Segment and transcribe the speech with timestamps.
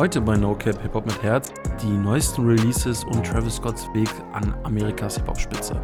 [0.00, 1.52] Heute bei No Cap Hip Hop mit Herz
[1.82, 5.78] die neuesten Releases und Travis Scotts Weg an Amerikas Hip Hop Spitze.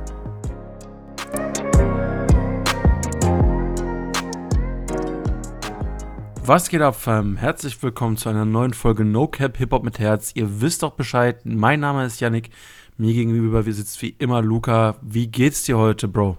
[6.47, 7.37] Was geht ab, Fam?
[7.37, 10.31] Herzlich willkommen zu einer neuen Folge No Cap Hip Hop mit Herz.
[10.35, 11.45] Ihr wisst doch Bescheid.
[11.45, 12.49] Mein Name ist Yannick.
[12.97, 14.97] Mir gegenüber sitzt wie immer Luca.
[15.03, 16.39] Wie geht's dir heute, Bro?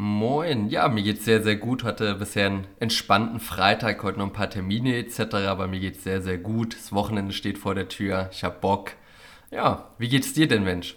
[0.00, 1.82] Moin, ja, mir geht's sehr, sehr gut.
[1.82, 6.22] Hatte bisher einen entspannten Freitag, heute noch ein paar Termine etc., aber mir geht's sehr,
[6.22, 6.76] sehr gut.
[6.76, 8.92] Das Wochenende steht vor der Tür, ich hab Bock.
[9.50, 10.94] Ja, wie geht's dir denn, Mensch?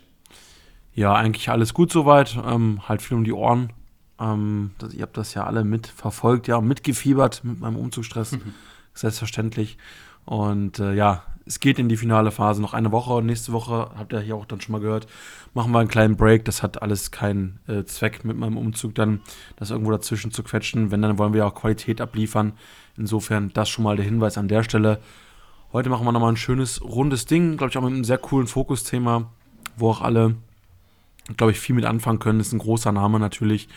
[0.94, 2.38] Ja, eigentlich alles gut soweit.
[2.46, 3.74] Ähm, halt viel um die Ohren.
[4.20, 8.34] Ähm, das, ihr habt das ja alle mitverfolgt, ja, mitgefiebert mit meinem Umzugsstress.
[8.34, 8.54] Mhm.
[8.94, 9.80] Selbstverständlich.
[10.26, 12.62] Und äh, ja, es geht in die finale Phase.
[12.62, 13.24] Noch eine Woche.
[13.24, 15.08] Nächste Woche, habt ihr hier auch dann schon mal gehört,
[15.54, 16.46] machen wir einen kleinen Break.
[16.46, 19.21] Das hat alles keinen äh, Zweck mit meinem Umzug, dann
[19.55, 20.91] das irgendwo dazwischen zu quetschen.
[20.91, 22.54] Wenn, dann wollen wir auch Qualität abliefern.
[22.98, 24.99] Insofern das schon mal der Hinweis an der Stelle.
[25.74, 27.57] Heute machen wir nochmal ein schönes, rundes Ding.
[27.57, 29.29] Glaube ich auch mit einem sehr coolen Fokusthema,
[29.77, 30.35] wo auch alle,
[31.38, 32.40] glaube ich, viel mit anfangen können.
[32.40, 33.70] Das ist ein großer Name natürlich.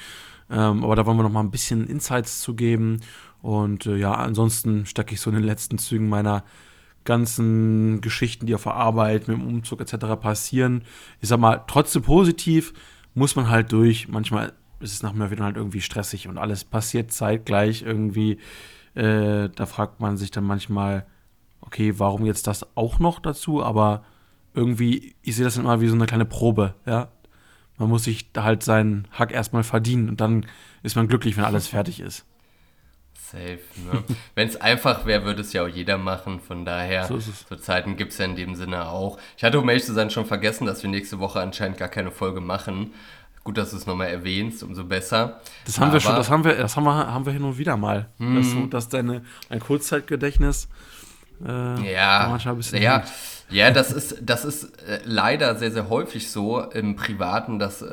[0.50, 3.00] Ähm, aber da wollen wir nochmal ein bisschen Insights zu geben.
[3.42, 6.44] Und äh, ja, ansonsten stecke ich so in den letzten Zügen meiner
[7.04, 10.20] ganzen Geschichten, die auf der Arbeit, mit dem Umzug etc.
[10.20, 10.82] passieren.
[11.20, 12.72] Ich sag mal, trotzdem positiv
[13.14, 14.08] muss man halt durch.
[14.08, 18.38] Manchmal ist es nach mir wieder halt irgendwie stressig und alles passiert zeitgleich irgendwie.
[18.94, 21.06] Äh, da fragt man sich dann manchmal,
[21.60, 23.62] okay, warum jetzt das auch noch dazu?
[23.62, 24.04] Aber
[24.54, 27.08] irgendwie, ich sehe das immer wie so eine kleine Probe, ja.
[27.76, 30.46] Man muss sich halt seinen Hack erstmal verdienen und dann
[30.84, 32.24] ist man glücklich, wenn alles fertig ist.
[33.34, 34.04] Safe, ne?
[34.34, 36.40] Wenn es einfach wäre, würde es ja auch jeder machen.
[36.40, 39.18] Von daher, so, so Zeiten gibt es ja in dem Sinne auch.
[39.36, 42.10] Ich hatte, um ehrlich zu sein, schon vergessen, dass wir nächste Woche anscheinend gar keine
[42.10, 42.94] Folge machen.
[43.42, 45.40] Gut, dass du es nochmal erwähnst, umso besser.
[45.66, 47.58] Das haben Aber, wir schon, das haben wir, das haben wir, haben wir hin und
[47.58, 48.08] wieder mal.
[48.18, 48.36] Mhm.
[48.36, 50.68] Dass, du, dass deine ein Kurzzeitgedächtnis
[51.44, 53.04] äh, ja, manchmal ein bisschen ja.
[53.50, 57.86] Ja, das ist, das ist äh, leider sehr, sehr häufig so im Privaten, dass äh,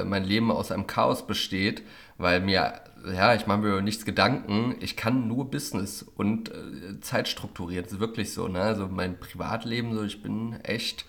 [0.00, 1.82] äh mein Leben aus einem Chaos besteht,
[2.16, 2.80] weil mir
[3.12, 4.76] ja, ich mache mir nichts Gedanken.
[4.80, 7.84] Ich kann nur Business und äh, Zeit strukturieren.
[7.84, 8.60] Das ist wirklich so, ne?
[8.60, 11.04] Also mein Privatleben, so, ich bin echt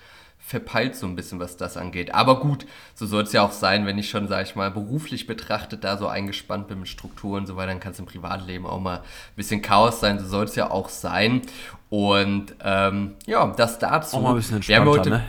[0.46, 2.14] verpeilt so ein bisschen, was das angeht.
[2.14, 5.26] Aber gut, so soll es ja auch sein, wenn ich schon, sag ich mal, beruflich
[5.26, 8.68] betrachtet da so eingespannt bin mit Strukturen und so weiter, dann kann es im Privatleben
[8.68, 10.20] auch mal ein bisschen Chaos sein.
[10.20, 11.42] So soll es ja auch sein.
[11.90, 14.18] Und ähm, ja, das dazu.
[14.18, 15.24] Auch mal ein bisschen entspannter, heute, ne?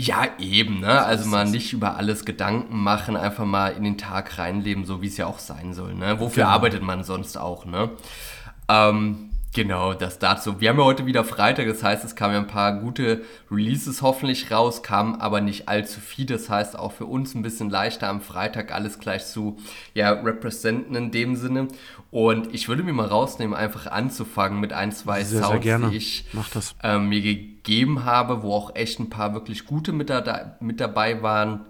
[0.00, 1.02] Ja, eben, ne?
[1.02, 5.08] Also mal nicht über alles Gedanken machen, einfach mal in den Tag reinleben, so wie
[5.08, 6.20] es ja auch sein soll, ne?
[6.20, 6.54] Wofür genau.
[6.54, 7.90] arbeitet man sonst auch, ne?
[8.68, 10.60] Ähm, Genau, das dazu.
[10.60, 14.02] Wir haben ja heute wieder Freitag, das heißt, es kamen ja ein paar gute Releases
[14.02, 16.26] hoffentlich raus, kamen aber nicht allzu viel.
[16.26, 19.56] Das heißt, auch für uns ein bisschen leichter am Freitag alles gleich zu
[19.94, 21.68] ja, representen in dem Sinne.
[22.10, 25.96] Und ich würde mir mal rausnehmen, einfach anzufangen mit ein, zwei sehr, Sounds, sehr die
[25.96, 26.26] ich
[26.82, 31.22] ähm, mir gegeben habe, wo auch echt ein paar wirklich gute mit, da, mit dabei
[31.22, 31.64] waren.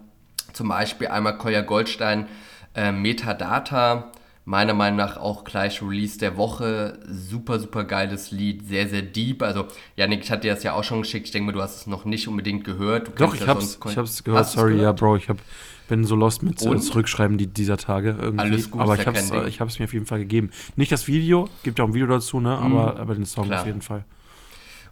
[0.51, 2.27] Zum Beispiel einmal Kolja Goldstein,
[2.75, 4.11] äh, Metadata
[4.49, 6.97] meiner Meinung nach auch gleich Release der Woche.
[7.07, 9.43] Super, super geiles Lied, sehr, sehr deep.
[9.43, 9.65] Also,
[9.95, 11.27] Janik, ich hatte dir das ja auch schon geschickt.
[11.27, 13.11] Ich denke mal, du hast es noch nicht unbedingt gehört.
[13.19, 14.47] Doch, ich hab's, ich hab's gehört.
[14.47, 14.83] Sorry, gehört?
[14.83, 15.37] ja, Bro, ich hab,
[15.87, 16.81] bin so lost mit Und?
[16.81, 18.39] Zurückschreiben die, dieser Tage irgendwie.
[18.39, 20.49] Alles gut, aber ich hab's, ich hab's mir auf jeden Fall gegeben.
[20.75, 22.57] Nicht das Video, gibt ja auch ein Video dazu, ne?
[22.57, 23.01] Aber, mhm.
[23.01, 23.61] aber den Song Klar.
[23.61, 24.03] auf jeden Fall.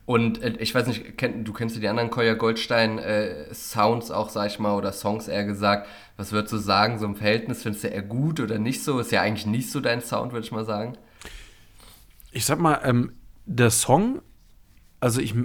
[0.08, 4.10] Und äh, ich weiß nicht, kenn, du kennst ja die anderen Koya Goldstein äh, Sounds
[4.10, 5.90] auch, sag ich mal, oder Songs eher gesagt.
[6.16, 9.00] Was würdest du sagen, so im Verhältnis, findest du eher gut oder nicht so?
[9.00, 10.98] Ist ja eigentlich nicht so dein Sound, würde ich mal sagen.
[12.32, 13.12] Ich sag mal, ähm,
[13.46, 14.22] der Song,
[15.02, 15.36] also ich,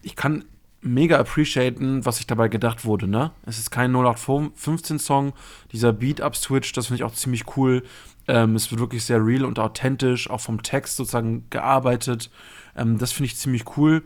[0.00, 0.46] ich kann
[0.80, 3.32] mega appreciaten, was sich dabei gedacht wurde, ne?
[3.44, 5.34] Es ist kein 0815-Song,
[5.72, 7.82] dieser Beat-Up-Switch, das finde ich auch ziemlich cool.
[8.28, 12.30] Ähm, es wird wirklich sehr real und authentisch, auch vom Text sozusagen gearbeitet.
[12.76, 14.04] Ähm, das finde ich ziemlich cool.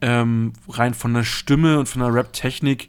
[0.00, 2.88] Ähm, rein von der Stimme und von der Rap-Technik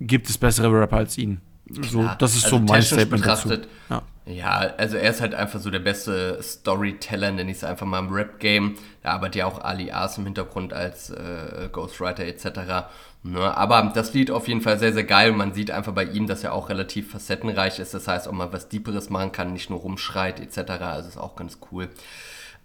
[0.00, 1.40] gibt es bessere Rapper als ihn.
[1.68, 4.02] So, das ist also so mein Statement betrachtet, dazu.
[4.26, 4.32] Ja.
[4.32, 4.50] ja.
[4.76, 8.12] also er ist halt einfach so der beste Storyteller, nenne ich es einfach mal im
[8.12, 8.76] Rap-Game.
[9.02, 12.86] Da arbeitet ja auch Ali Ars im Hintergrund als äh, Ghostwriter etc.
[13.26, 15.32] Ne, aber das Lied auf jeden Fall sehr, sehr geil.
[15.32, 17.92] Man sieht einfach bei ihm, dass er auch relativ facettenreich ist.
[17.92, 20.70] Das heißt, auch mal was Deeperes machen kann, nicht nur rumschreit etc.
[20.82, 21.88] Also ist auch ganz cool.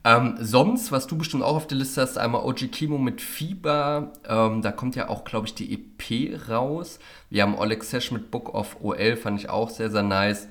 [0.03, 4.13] Ähm, sonst, was du bestimmt auch auf der Liste hast, einmal OG Kimo mit Fieber.
[4.27, 6.99] Ähm, da kommt ja auch, glaube ich, die EP raus.
[7.31, 10.47] Wir haben Oleg Sesh mit Book of OL, fand ich auch sehr, sehr nice.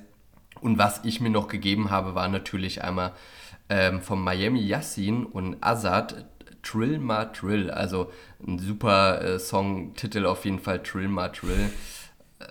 [0.59, 3.13] Und was ich mir noch gegeben habe, war natürlich einmal
[3.69, 6.25] ähm, von Miami Yassin und Azad
[6.63, 7.69] Trill Ma Trill.
[7.71, 8.11] Also
[8.45, 11.69] ein super äh, Songtitel auf jeden Fall, Trill Ma Trill.
[12.39, 12.45] Äh,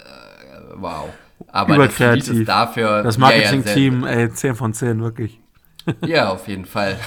[0.77, 1.09] wow.
[1.49, 3.03] Aber das Lied ist dafür.
[3.03, 5.41] Das Marketing-Team, ja, ja, ey, 10 von 10, wirklich.
[6.07, 6.99] ja, auf jeden Fall.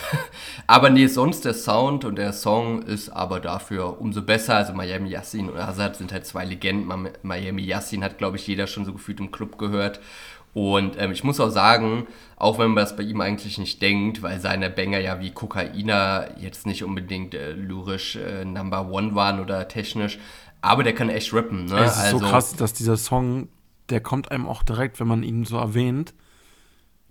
[0.66, 4.56] Aber nee, sonst der Sound und der Song ist aber dafür umso besser.
[4.56, 7.10] Also Miami Yassin und Hazard sind halt zwei Legenden.
[7.22, 10.00] Miami Yassin hat, glaube ich, jeder schon so gefühlt im Club gehört.
[10.54, 14.22] Und ähm, ich muss auch sagen, auch wenn man das bei ihm eigentlich nicht denkt,
[14.22, 19.40] weil seine Banger ja wie Kokaina jetzt nicht unbedingt äh, lyrisch äh, Number One waren
[19.40, 20.20] oder technisch,
[20.62, 21.66] aber der kann echt rappen.
[21.66, 21.80] Ne?
[21.80, 23.50] Es ist also, so krass, dass dieser Song,
[23.90, 26.14] der kommt einem auch direkt, wenn man ihn so erwähnt,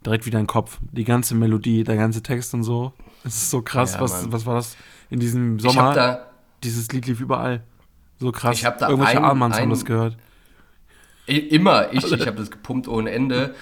[0.07, 0.79] direkt wieder in den Kopf.
[0.93, 2.93] Die ganze Melodie, der ganze Text und so.
[3.25, 4.77] Es ist so krass, ja, was, was war das
[5.11, 5.95] in diesem Sommer?
[5.95, 6.27] Da,
[6.63, 7.63] Dieses Lied lief überall.
[8.19, 8.57] So krass.
[8.57, 10.17] Ich hab da Irgendwelche ein, Armanns haben das gehört.
[11.27, 13.55] Immer, ich, ich habe das gepumpt ohne Ende.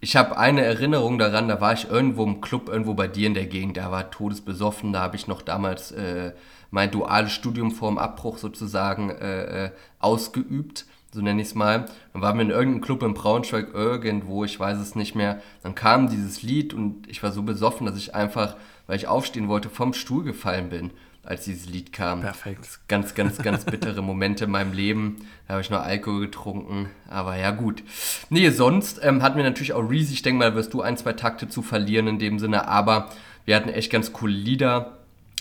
[0.00, 3.34] Ich habe eine Erinnerung daran, da war ich irgendwo im Club, irgendwo bei dir in
[3.34, 6.32] der Gegend, da war todesbesoffen, da habe ich noch damals äh,
[6.70, 11.86] mein duales Studium vorm Abbruch sozusagen äh, äh, ausgeübt, so nenne ich es mal.
[12.12, 15.40] Dann waren wir in irgendeinem Club in Braunschweig irgendwo, ich weiß es nicht mehr.
[15.62, 19.48] Dann kam dieses Lied und ich war so besoffen, dass ich einfach, weil ich aufstehen
[19.48, 20.90] wollte, vom Stuhl gefallen bin
[21.26, 22.20] als dieses Lied kam.
[22.20, 22.80] Perfekt.
[22.88, 25.26] Ganz, ganz, ganz bittere Momente in meinem Leben.
[25.46, 26.88] Da habe ich nur Alkohol getrunken.
[27.08, 27.82] Aber ja, gut.
[28.30, 30.14] Nee, sonst ähm, hatten wir natürlich auch Reezy.
[30.14, 32.68] Ich denke mal, wirst du ein, zwei Takte zu verlieren in dem Sinne.
[32.68, 33.10] Aber
[33.44, 34.98] wir hatten echt ganz coole Lieder.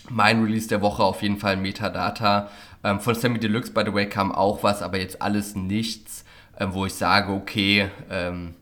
[0.10, 2.50] Mein Release der Woche auf jeden Fall Metadata.
[2.84, 6.24] Ähm, von Sammy Deluxe, by the way, kam auch was, aber jetzt alles nichts,
[6.60, 8.54] ähm, wo ich sage, okay, ähm,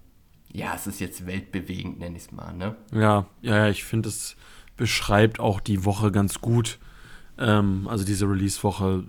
[0.50, 2.54] ja, es ist jetzt weltbewegend, nenne ich es mal.
[2.54, 2.76] Ne?
[2.94, 4.38] Ja, ja, ja, ich finde, es
[4.78, 6.80] beschreibt auch die Woche ganz gut.
[7.44, 9.04] Ähm, also diese Release-Woche,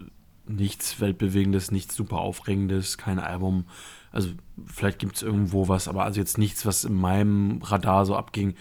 [0.46, 3.66] nichts Weltbewegendes, nichts super Aufregendes, kein Album.
[4.10, 4.31] Also
[4.66, 8.54] vielleicht gibt es irgendwo was, aber also jetzt nichts, was in meinem Radar so abging.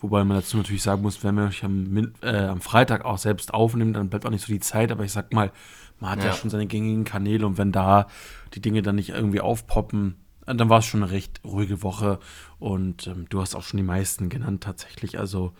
[0.00, 3.52] Wobei man dazu natürlich sagen muss, wenn man euch am, äh, am Freitag auch selbst
[3.52, 4.90] aufnimmt, dann bleibt auch nicht so die Zeit.
[4.92, 5.52] Aber ich sag mal,
[6.00, 8.06] man hat ja, ja schon seine gängigen Kanäle und wenn da
[8.54, 10.14] die Dinge dann nicht irgendwie aufpoppen,
[10.46, 12.20] dann war es schon eine recht ruhige Woche.
[12.58, 15.18] Und ähm, du hast auch schon die meisten genannt tatsächlich.
[15.18, 15.52] Also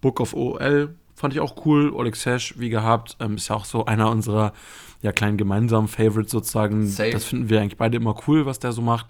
[0.00, 1.90] Book of OL Fand ich auch cool.
[1.90, 4.54] Oleg Sesh, wie gehabt, ähm, ist ja auch so einer unserer
[5.02, 6.86] ja, kleinen gemeinsamen Favorites sozusagen.
[6.86, 7.10] Safe.
[7.10, 9.06] Das finden wir eigentlich beide immer cool, was der so macht.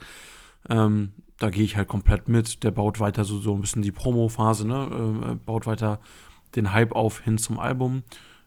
[0.69, 2.65] Ähm, da gehe ich halt komplett mit.
[2.65, 4.89] Der baut weiter so, so ein bisschen die Promo-Phase, ne?
[4.93, 6.01] Ähm, baut weiter
[6.57, 8.03] den Hype auf hin zum Album.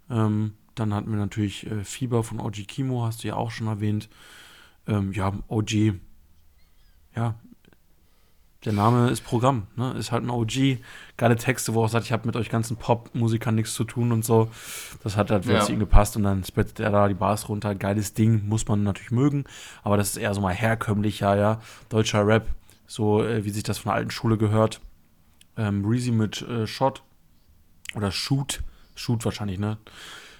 [0.09, 3.67] Ähm, dann hatten wir natürlich äh, Fieber von OG Kimo, hast du ja auch schon
[3.67, 4.09] erwähnt.
[4.87, 5.93] Ähm, ja, OG,
[7.15, 7.35] ja,
[8.65, 9.93] der Name ist Programm, ne?
[9.97, 10.79] Ist halt ein OG.
[11.17, 14.23] Geile Texte, wo er sagt, ich habe mit euch ganzen Pop-Musikern nichts zu tun und
[14.23, 14.49] so.
[15.03, 15.59] Das hat halt ja.
[15.59, 17.75] zu ihm gepasst und dann spitzt er da die Bars runter.
[17.75, 19.43] Geiles Ding, muss man natürlich mögen.
[19.83, 22.47] Aber das ist eher so mal herkömmlicher, ja, deutscher Rap,
[22.87, 24.79] so äh, wie sich das von der alten Schule gehört.
[25.57, 27.03] Ähm, Reezy mit äh, Shot
[27.95, 28.63] oder Shoot,
[28.95, 29.77] Shoot wahrscheinlich, ne?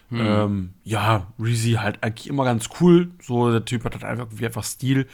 [0.10, 0.20] Hm.
[0.20, 3.12] Ähm, ja, Reezy halt eigentlich immer ganz cool.
[3.22, 5.08] So, der Typ hat halt einfach wie einfach Stil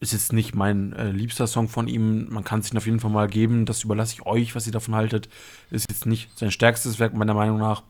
[0.00, 2.26] ist jetzt nicht mein äh, liebster Song von ihm.
[2.30, 3.66] Man kann es ihn auf jeden Fall mal geben.
[3.66, 5.28] Das überlasse ich euch, was ihr davon haltet.
[5.70, 7.82] Ist jetzt nicht sein stärkstes Werk, meiner Meinung nach.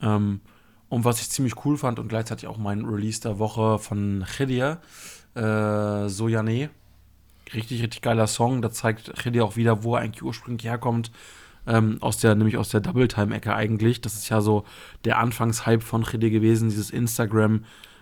[0.00, 0.40] Ähm,
[0.88, 4.80] und was ich ziemlich cool fand und gleichzeitig auch mein Release der Woche von Chedia,
[5.34, 6.70] äh, Sojane.
[7.52, 8.62] Richtig, richtig geiler Song.
[8.62, 11.10] Da zeigt Chedia auch wieder, wo er eigentlich ursprünglich herkommt.
[11.66, 14.00] Ähm, aus der, nämlich aus der Double-Time-Ecke eigentlich.
[14.00, 14.64] Das ist ja so
[15.04, 16.90] der Anfangshype von Chedia gewesen, dieses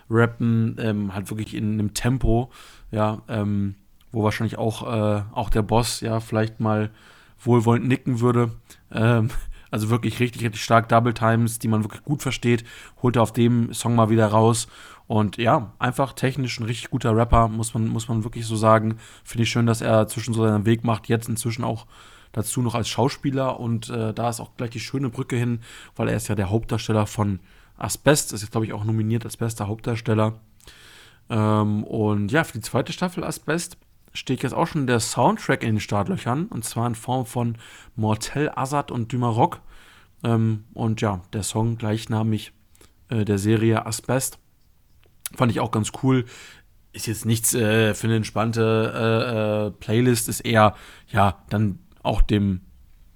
[0.09, 2.49] Instagram-Rappen, ähm, halt wirklich in einem Tempo
[2.91, 3.75] ja, ähm,
[4.11, 6.89] wo wahrscheinlich auch, äh, auch der Boss ja vielleicht mal
[7.39, 8.51] wohlwollend nicken würde.
[8.91, 9.29] Ähm,
[9.71, 12.63] also wirklich richtig, richtig stark Double Times, die man wirklich gut versteht,
[13.01, 14.67] holt er auf dem Song mal wieder raus.
[15.07, 18.97] Und ja, einfach technisch ein richtig guter Rapper, muss man, muss man wirklich so sagen.
[19.23, 21.85] Finde ich schön, dass er zwischen so seinen Weg macht, jetzt inzwischen auch
[22.33, 23.59] dazu noch als Schauspieler.
[23.59, 25.59] Und äh, da ist auch gleich die schöne Brücke hin,
[25.95, 27.39] weil er ist ja der Hauptdarsteller von
[27.77, 30.39] Asbest, ist jetzt, glaube ich, auch nominiert als bester Hauptdarsteller.
[31.29, 33.77] Ähm, und ja, für die zweite Staffel Asbest
[34.13, 36.47] steht jetzt auch schon der Soundtrack in den Startlöchern.
[36.47, 37.57] Und zwar in Form von
[37.95, 39.61] Mortel, Azad und Dümarok.
[40.23, 42.53] Ähm, und ja, der Song gleichnamig
[43.09, 44.39] äh, der Serie Asbest.
[45.35, 46.25] Fand ich auch ganz cool.
[46.93, 50.75] Ist jetzt nichts äh, für eine entspannte äh, äh, Playlist, ist eher,
[51.09, 52.61] ja, dann auch dem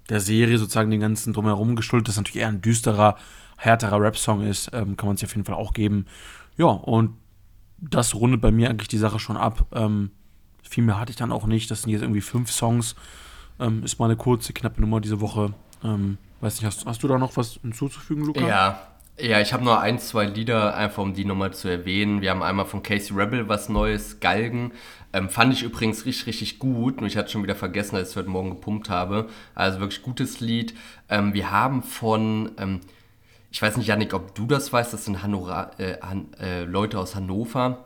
[0.08, 3.16] der Serie sozusagen den ganzen drumherum geschuldet, dass natürlich eher ein düsterer,
[3.64, 6.06] härterer Rap-Song ist, ähm, kann man sich auf jeden Fall auch geben.
[6.56, 7.16] Ja, und
[7.78, 9.66] das rundet bei mir eigentlich die Sache schon ab.
[9.72, 10.10] Ähm,
[10.62, 11.70] viel mehr hatte ich dann auch nicht.
[11.70, 12.96] Das sind jetzt irgendwie fünf Songs.
[13.60, 15.52] Ähm, ist mal eine kurze, knappe Nummer diese Woche.
[15.84, 18.46] Ähm, weiß nicht, hast, hast du da noch was hinzuzufügen, Luca?
[18.46, 18.80] Ja,
[19.18, 22.22] ja, ich habe nur ein, zwei Lieder, einfach um die nochmal zu erwähnen.
[22.22, 24.72] Wir haben einmal von Casey Rebel was Neues, Galgen.
[25.12, 26.98] Ähm, fand ich übrigens richtig, richtig gut.
[26.98, 29.28] Und ich hatte schon wieder vergessen, als ich heute Morgen gepumpt habe.
[29.54, 30.74] Also wirklich gutes Lied.
[31.08, 32.80] Ähm, wir haben von ähm,
[33.52, 36.98] ich weiß nicht, Janik, ob du das weißt, das sind Hanora, äh, Han, äh, Leute
[36.98, 37.84] aus Hannover.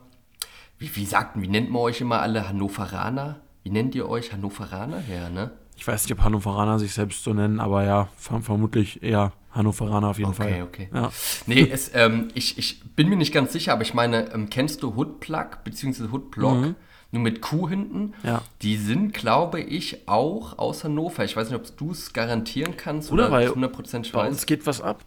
[0.79, 3.41] Wie, wie sagten, wie nennt man euch immer alle Hannoveraner?
[3.65, 5.03] Wie nennt ihr euch Hannoveraner?
[5.13, 5.51] Ja, ne?
[5.77, 10.19] Ich weiß nicht, ob Hannoveraner sich selbst so nennen, aber ja, vermutlich eher Hannoveraner auf
[10.19, 10.63] jeden okay, Fall.
[10.63, 10.89] Okay, okay.
[10.95, 11.11] Ja.
[11.47, 14.85] Nee, es, ähm, ich, ich bin mir nicht ganz sicher, aber ich meine, ähm, kennst
[14.85, 16.13] du Hoodplug bzw.
[16.13, 16.61] Hoodblock?
[16.61, 16.75] Mhm.
[17.11, 18.15] Nur mit Q hinten.
[18.23, 18.43] Ja.
[18.63, 21.25] Die sind, glaube ich, auch aus Hannover.
[21.25, 24.81] Ich weiß nicht, ob du es garantieren kannst oder, oder 100% bei uns geht was
[24.81, 25.05] ab.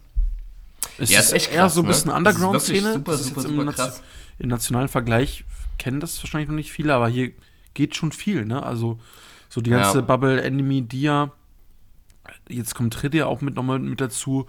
[0.98, 2.18] Es ja, ist, ist echt eher krass, so ein bisschen ne?
[2.18, 2.94] Underground-Szene.
[2.94, 4.02] Super, super, super krass.
[4.38, 5.46] Im nationalen Vergleich
[5.78, 7.32] kennen das wahrscheinlich noch nicht viele, aber hier
[7.74, 8.64] geht schon viel, ne?
[8.64, 9.00] Also
[9.50, 10.06] so die ganze ja.
[10.06, 11.32] Bubble Enemy Dia.
[12.48, 14.46] Jetzt kommt Tridia auch mit nochmal mit dazu.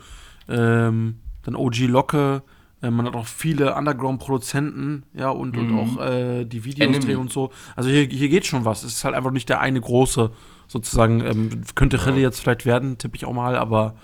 [0.48, 2.42] Ähm, dann OG Locke.
[2.82, 5.78] Äh, man hat auch viele Underground-Produzenten, ja, und, mhm.
[5.78, 7.50] und auch äh, die Videos drehen und so.
[7.76, 8.82] Also hier, hier geht schon was.
[8.82, 10.30] Es ist halt einfach nicht der eine große,
[10.66, 11.20] sozusagen.
[11.20, 13.94] Ähm, könnte Rille jetzt vielleicht werden, tippe ich auch mal, aber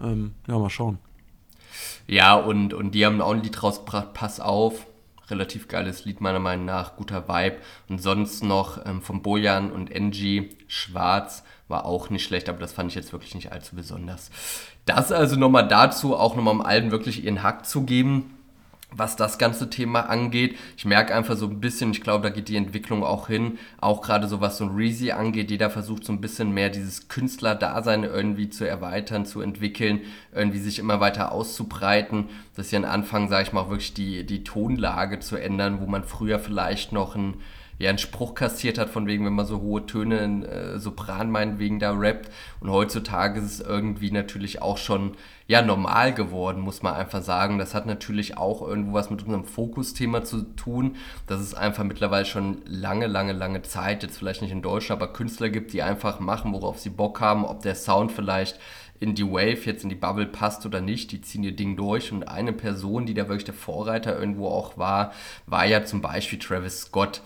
[0.00, 0.98] ähm, ja, mal schauen.
[2.06, 4.86] Ja, und, und die haben auch ein Lied rausgebracht, Pass auf.
[5.30, 7.56] Relativ geiles Lied meiner Meinung nach, guter Vibe.
[7.88, 11.44] Und sonst noch ähm, von Bojan und Angie Schwarz.
[11.66, 14.30] War auch nicht schlecht, aber das fand ich jetzt wirklich nicht allzu besonders.
[14.84, 18.33] Das also nochmal dazu, auch nochmal um allen wirklich ihren Hack zu geben
[18.96, 20.56] was das ganze Thema angeht.
[20.76, 24.02] Ich merke einfach so ein bisschen, ich glaube, da geht die Entwicklung auch hin, auch
[24.02, 25.50] gerade so was so ein Reezy angeht.
[25.50, 30.00] Jeder versucht so ein bisschen mehr dieses Künstlerdasein irgendwie zu erweitern, zu entwickeln,
[30.34, 32.28] irgendwie sich immer weiter auszubreiten.
[32.54, 35.80] Das ist ja ein Anfang, sage ich mal, auch wirklich die, die Tonlage zu ändern,
[35.80, 37.34] wo man früher vielleicht noch ein
[37.78, 41.30] ja einen Spruch kassiert hat, von wegen, wenn man so hohe Töne in äh, Sopran
[41.30, 42.30] meinetwegen da rappt.
[42.60, 45.16] Und heutzutage ist es irgendwie natürlich auch schon
[45.46, 47.58] ja normal geworden, muss man einfach sagen.
[47.58, 52.24] Das hat natürlich auch irgendwo was mit unserem Fokusthema zu tun, dass es einfach mittlerweile
[52.24, 56.20] schon lange, lange, lange Zeit, jetzt vielleicht nicht in Deutschland, aber Künstler gibt, die einfach
[56.20, 58.58] machen, worauf sie Bock haben, ob der Sound vielleicht
[59.00, 62.12] in die Wave, jetzt in die Bubble passt oder nicht, die ziehen ihr Ding durch.
[62.12, 65.12] Und eine Person, die da wirklich der Vorreiter irgendwo auch war,
[65.46, 67.20] war ja zum Beispiel Travis Scott.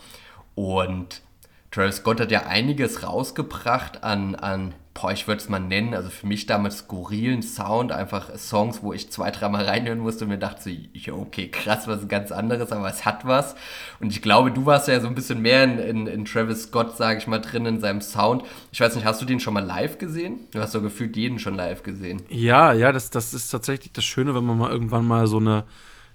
[0.59, 1.23] Und
[1.71, 6.11] Travis Scott hat ja einiges rausgebracht an, an boah, ich würde es mal nennen, also
[6.11, 10.39] für mich damals skurrilen Sound, einfach Songs, wo ich zwei, dreimal reinhören musste und mir
[10.39, 13.55] dachte so, ja, okay, krass, was ganz anderes, aber es hat was.
[14.01, 16.97] Und ich glaube, du warst ja so ein bisschen mehr in, in, in Travis Scott,
[16.97, 18.43] sage ich mal, drin in seinem Sound.
[18.73, 20.41] Ich weiß nicht, hast du den schon mal live gesehen?
[20.51, 22.23] Du hast so gefühlt jeden schon live gesehen.
[22.31, 25.63] Ja, ja, das, das ist tatsächlich das Schöne, wenn man mal irgendwann mal so eine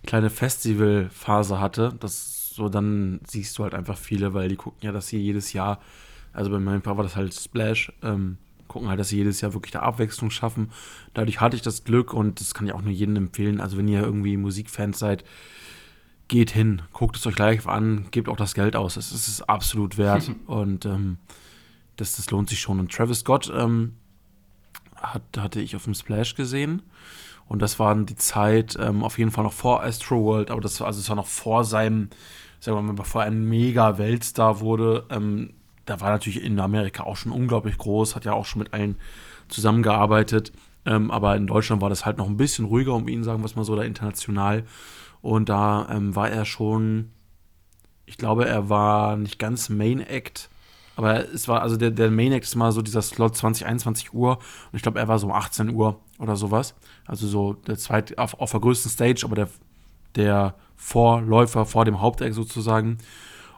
[0.06, 4.92] kleine Festivalphase hatte, das so, dann siehst du halt einfach viele, weil die gucken ja,
[4.92, 5.80] dass sie jedes Jahr,
[6.32, 9.54] also bei meinem Paar war das halt Splash, ähm, gucken halt, dass sie jedes Jahr
[9.54, 10.72] wirklich da Abwechslung schaffen.
[11.14, 13.62] Dadurch hatte ich das Glück und das kann ich auch nur jedem empfehlen.
[13.62, 15.24] Also wenn ihr irgendwie Musikfans seid,
[16.28, 18.98] geht hin, guckt es euch live an, gebt auch das Geld aus.
[18.98, 21.18] Es ist es absolut wert und ähm,
[21.98, 22.80] das, das lohnt sich schon.
[22.80, 23.94] Und Travis Scott ähm,
[24.96, 26.82] hat, hatte ich auf dem Splash gesehen
[27.48, 30.80] und das war die Zeit ähm, auf jeden Fall noch vor Astro World, aber das
[30.80, 32.10] war, also es war noch vor seinem
[32.64, 35.54] sagen wir mal, bevor er ein mega Weltstar wurde, ähm,
[35.86, 38.96] da war natürlich in Amerika auch schon unglaublich groß, hat ja auch schon mit allen
[39.50, 40.54] zusammengearbeitet.
[40.86, 43.46] Ähm, aber in Deutschland war das halt noch ein bisschen ruhiger um ihn, sagen wir
[43.46, 44.64] es mal so, da international.
[45.22, 47.12] Und da ähm, war er schon,
[48.06, 50.50] ich glaube, er war nicht ganz Main Act,
[50.96, 54.14] aber es war, also der, der Main Act ist mal so dieser Slot 20, 21
[54.14, 54.38] Uhr.
[54.38, 56.76] Und ich glaube, er war so um 18 Uhr oder sowas.
[57.06, 59.50] Also so der zweite, auf, auf der größten Stage, aber der,
[60.16, 62.98] der Vorläufer vor dem Haupteck sozusagen.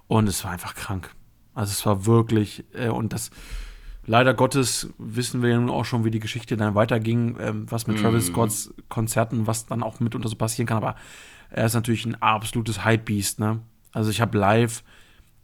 [0.08, 1.14] Und es war einfach krank.
[1.54, 3.32] Also es war wirklich, äh, und das,
[4.06, 7.88] leider Gottes wissen wir ja nun auch schon, wie die Geschichte dann weiterging, äh, was
[7.88, 8.02] mit mm.
[8.02, 10.78] Travis Scotts Konzerten, was dann auch mitunter so passieren kann.
[10.78, 10.96] Aber
[11.50, 13.62] er ist natürlich ein absolutes Hypebeast, ne?
[13.92, 14.84] Also ich habe live,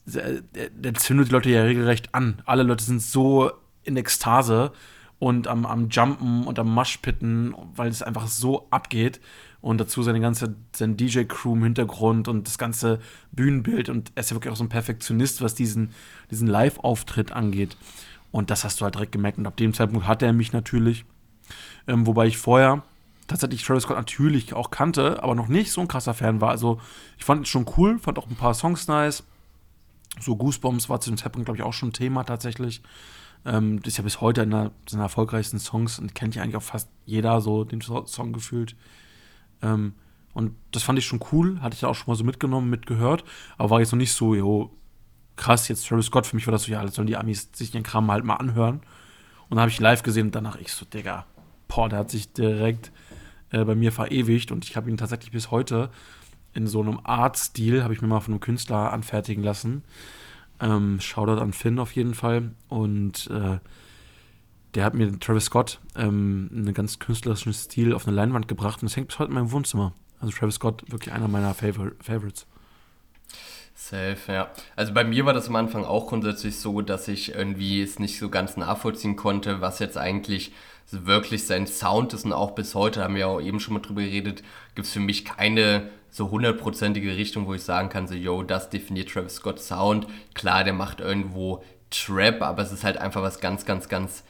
[0.06, 2.41] der, der, zündet die Leute ja regelrecht an.
[2.46, 3.51] Alle Leute sind so
[3.84, 4.74] in Ekstase
[5.22, 9.22] und am, am Jumpen und am Maschpitten, weil es einfach so abgeht
[9.62, 12.98] und dazu seine ganze sein DJ-Crew im Hintergrund und das ganze
[13.32, 15.92] Bühnenbild und er ist ja wirklich auch so ein Perfektionist, was diesen,
[16.32, 17.78] diesen Live-Auftritt angeht.
[18.32, 19.38] Und das hast du halt direkt gemerkt.
[19.38, 21.06] Und ab dem Zeitpunkt hatte er mich natürlich.
[21.88, 22.82] Ähm, wobei ich vorher
[23.28, 26.50] tatsächlich Travis Scott natürlich auch kannte, aber noch nicht so ein krasser Fan war.
[26.50, 26.82] Also
[27.20, 29.24] ich fand es schon cool, fand auch ein paar Songs nice.
[30.20, 32.82] So Goosebumps war zu dem Zeitpunkt, glaube ich, auch schon Thema tatsächlich.
[33.45, 36.62] Ähm, das ist ja bis heute einer seiner erfolgreichsten Songs und kennt ja eigentlich auch
[36.62, 38.75] fast jeder so den Song gefühlt.
[39.62, 39.93] Ähm,
[40.33, 43.24] und das fand ich schon cool, hatte ich ja auch schon mal so mitgenommen, mitgehört,
[43.57, 44.71] aber war jetzt noch nicht so, jo,
[45.36, 47.71] krass, jetzt Travis Scott, für mich war das so, ja, jetzt sollen die Amis sich
[47.71, 48.81] den Kram halt mal anhören.
[49.50, 51.25] Und dann habe ich ihn live gesehen und danach ich so, Digga,
[51.67, 52.91] boah, der hat sich direkt
[53.50, 55.89] äh, bei mir verewigt und ich habe ihn tatsächlich bis heute
[56.53, 59.83] in so einem Art-Stil, habe ich mir mal von einem Künstler anfertigen lassen.
[60.62, 62.51] Ähm, Shoutout an Finn auf jeden Fall.
[62.70, 63.58] Und äh,
[64.75, 68.89] der hat mir Travis Scott ähm, einen ganz künstlerischen Stil auf eine Leinwand gebracht und
[68.89, 69.94] das hängt bis heute in meinem Wohnzimmer.
[70.20, 72.46] Also Travis Scott, wirklich einer meiner Favor Favorites.
[73.74, 74.51] Safe, ja.
[74.75, 78.20] Also bei mir war das am Anfang auch grundsätzlich so, dass ich irgendwie es nicht
[78.20, 80.53] so ganz nachvollziehen konnte, was jetzt eigentlich
[80.91, 84.01] wirklich sein Sound ist und auch bis heute, haben wir auch eben schon mal drüber
[84.01, 84.44] geredet,
[84.75, 88.70] gibt es für mich keine so hundertprozentige Richtung, wo ich sagen kann, so, yo, das
[88.70, 90.06] definiert Travis Scott Sound.
[90.34, 94.24] Klar, der macht irgendwo Trap, aber es ist halt einfach was ganz, ganz, ganz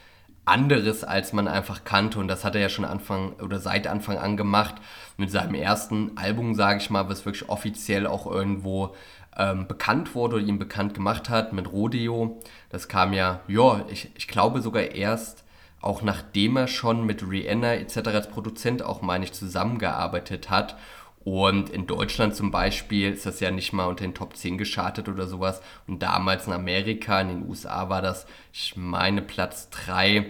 [0.46, 2.20] anderes, als man einfach kannte.
[2.20, 4.76] Und das hat er ja schon Anfang oder seit Anfang an gemacht.
[5.18, 8.96] Mit seinem ersten Album, sage ich mal, was wirklich offiziell auch irgendwo
[9.36, 12.40] ähm, bekannt wurde oder ihm bekannt gemacht hat, mit Rodeo.
[12.70, 15.44] Das kam ja, ja, ich, ich glaube sogar erst
[15.82, 17.98] auch nachdem er schon mit Rihanna etc.
[18.10, 20.78] als Produzent auch, meine ich, zusammengearbeitet hat.
[21.24, 25.08] Und in Deutschland zum Beispiel ist das ja nicht mal unter den Top 10 geschartet
[25.08, 25.62] oder sowas.
[25.88, 30.26] Und damals in Amerika, in den USA war das, ich meine, Platz 3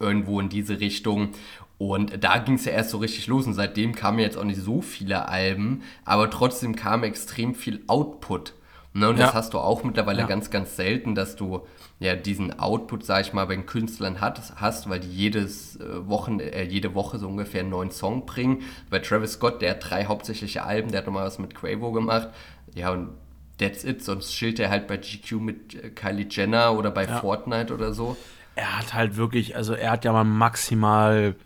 [0.00, 1.30] irgendwo in diese Richtung.
[1.78, 4.60] Und da ging es ja erst so richtig los und seitdem kamen jetzt auch nicht
[4.60, 8.54] so viele Alben, aber trotzdem kam extrem viel Output.
[8.92, 9.26] Ne, und ja.
[9.26, 10.26] das hast du auch mittlerweile ja.
[10.26, 11.64] ganz, ganz selten, dass du
[12.00, 16.08] ja diesen Output, sag ich mal, bei den Künstlern hat, hast, weil die jedes äh,
[16.08, 18.62] Wochen, äh, jede Woche so ungefähr einen neuen Song bringen.
[18.88, 22.30] Bei Travis Scott, der hat drei hauptsächliche Alben, der hat nochmal was mit Quavo gemacht.
[22.74, 23.10] Ja, und
[23.58, 24.02] that's it.
[24.02, 27.18] Sonst schilt er halt bei GQ mit äh, Kylie Jenner oder bei ja.
[27.18, 28.16] Fortnite oder so.
[28.56, 31.36] Er hat halt wirklich, also er hat ja mal maximal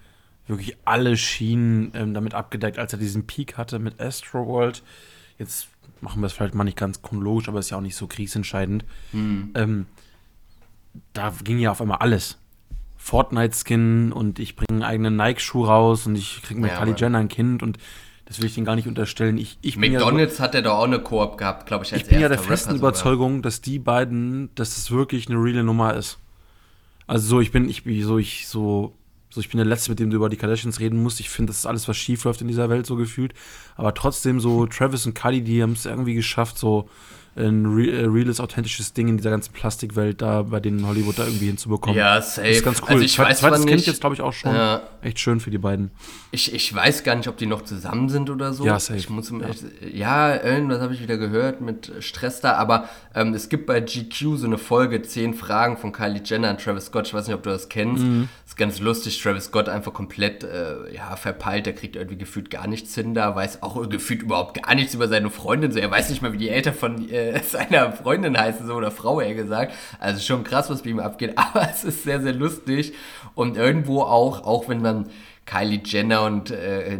[0.46, 4.84] wirklich alle Schienen ähm, damit abgedeckt, als er diesen Peak hatte mit Astro World.
[5.36, 5.66] Jetzt
[6.00, 8.84] machen wir es vielleicht mal nicht ganz chronologisch, aber ist ja auch nicht so kriegsentscheidend.
[9.10, 9.50] Hm.
[9.56, 9.86] Ähm,
[11.12, 12.38] da ging ja auf einmal alles.
[12.96, 17.18] Fortnite-Skin und ich bringe einen eigenen Nike-Schuh raus und ich kriege mit ja, Kylie Jenner
[17.18, 17.78] ein Kind und
[18.24, 19.36] das will ich den gar nicht unterstellen.
[19.36, 22.08] Ich, ich McDonalds ja, hat er doch auch eine Koop gehabt, glaube ich, als Ich
[22.08, 23.42] bin ja der festen Rapper Überzeugung, sogar.
[23.42, 26.18] dass die beiden, dass das wirklich eine reale Nummer ist.
[27.06, 28.94] Also so, ich bin, ich bin so, ich so
[29.34, 31.18] so, ich bin der Letzte, mit dem du über die Kardashians reden musst.
[31.18, 33.34] Ich finde, das ist alles, was schief läuft in dieser Welt, so gefühlt.
[33.74, 36.88] Aber trotzdem, so Travis und Kylie, die haben es irgendwie geschafft, so
[37.36, 41.46] ein äh, reales, authentisches Ding in dieser ganzen Plastikwelt da bei den Hollywood da irgendwie
[41.46, 41.98] hinzubekommen.
[41.98, 42.46] Ja, safe.
[42.46, 42.88] Das ist ganz cool.
[42.90, 44.54] Also ich weiß Zweites Kind jetzt, glaube ich, auch schon.
[44.54, 44.82] Ja.
[45.02, 45.90] Echt schön für die beiden.
[46.30, 48.64] Ich, ich weiß gar nicht, ob die noch zusammen sind oder so.
[48.64, 48.98] Ja, safe.
[48.98, 49.48] Ich muss, ja.
[49.92, 54.36] ja, irgendwas habe ich wieder gehört mit Stress da, aber ähm, es gibt bei GQ
[54.36, 57.08] so eine Folge, 10 Fragen von Kylie Jenner und Travis Scott.
[57.08, 58.04] Ich weiß nicht, ob du das kennst.
[58.04, 58.28] Mhm.
[58.44, 59.20] Das ist ganz lustig.
[59.20, 61.66] Travis Scott einfach komplett äh, ja, verpeilt.
[61.66, 65.08] Der kriegt irgendwie gefühlt gar nichts hin da, weiß auch gefühlt überhaupt gar nichts über
[65.08, 65.72] seine Freundin.
[65.72, 68.90] So, er weiß nicht mal, wie die Eltern von äh, seiner Freundin heißen, so oder
[68.90, 69.74] Frau eher gesagt.
[69.98, 72.92] Also schon krass, was bei ihm abgeht, aber es ist sehr, sehr lustig
[73.34, 75.08] und irgendwo auch, auch wenn man
[75.46, 76.94] Kylie Jenner und äh,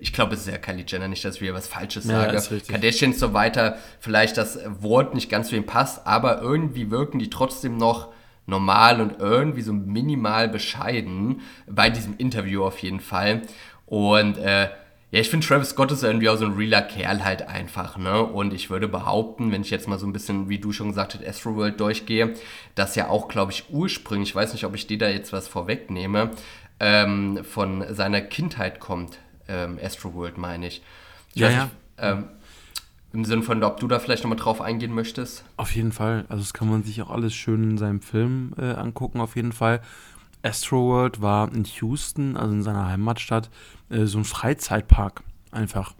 [0.00, 2.60] ich glaube, es ist ja Kylie Jenner, nicht, dass ich wieder was Falsches ja, sage.
[2.66, 7.30] Kardashians so weiter, vielleicht das Wort nicht ganz zu ihm passt, aber irgendwie wirken die
[7.30, 8.08] trotzdem noch
[8.46, 13.42] normal und irgendwie so minimal bescheiden bei diesem Interview auf jeden Fall.
[13.86, 14.68] Und äh,
[15.12, 18.22] ja, ich finde Travis Scott ist irgendwie auch so ein realer Kerl halt einfach, ne?
[18.22, 21.14] Und ich würde behaupten, wenn ich jetzt mal so ein bisschen, wie du schon gesagt
[21.14, 22.34] hast, Astroworld durchgehe,
[22.74, 25.46] dass ja auch, glaube ich, ursprünglich, ich weiß nicht, ob ich dir da jetzt was
[25.46, 26.32] vorwegnehme,
[26.80, 30.82] ähm, von seiner Kindheit kommt, ähm, Astroworld meine ich.
[31.34, 31.70] ich ja, ja.
[31.98, 32.24] Ähm,
[33.12, 35.44] Im Sinne von, ob du da vielleicht nochmal drauf eingehen möchtest?
[35.56, 36.24] Auf jeden Fall.
[36.28, 39.52] Also das kann man sich auch alles schön in seinem Film äh, angucken, auf jeden
[39.52, 39.80] Fall.
[40.46, 43.50] Astroworld war in Houston, also in seiner Heimatstadt,
[43.90, 45.94] äh, so ein Freizeitpark einfach.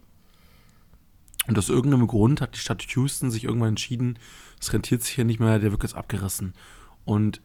[1.47, 4.19] Und aus irgendeinem Grund hat die Stadt Houston sich irgendwann entschieden,
[4.61, 6.55] es rentiert sich hier nicht mehr, der wird jetzt abgerissen.
[7.05, 7.41] Und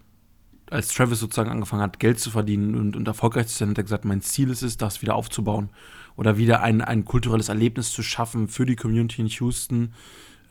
[0.70, 3.84] als Travis sozusagen angefangen hat, Geld zu verdienen und, und erfolgreich zu sein, hat er
[3.84, 5.70] gesagt, mein Ziel ist es, das wieder aufzubauen
[6.16, 9.94] oder wieder ein, ein kulturelles Erlebnis zu schaffen für die Community in Houston,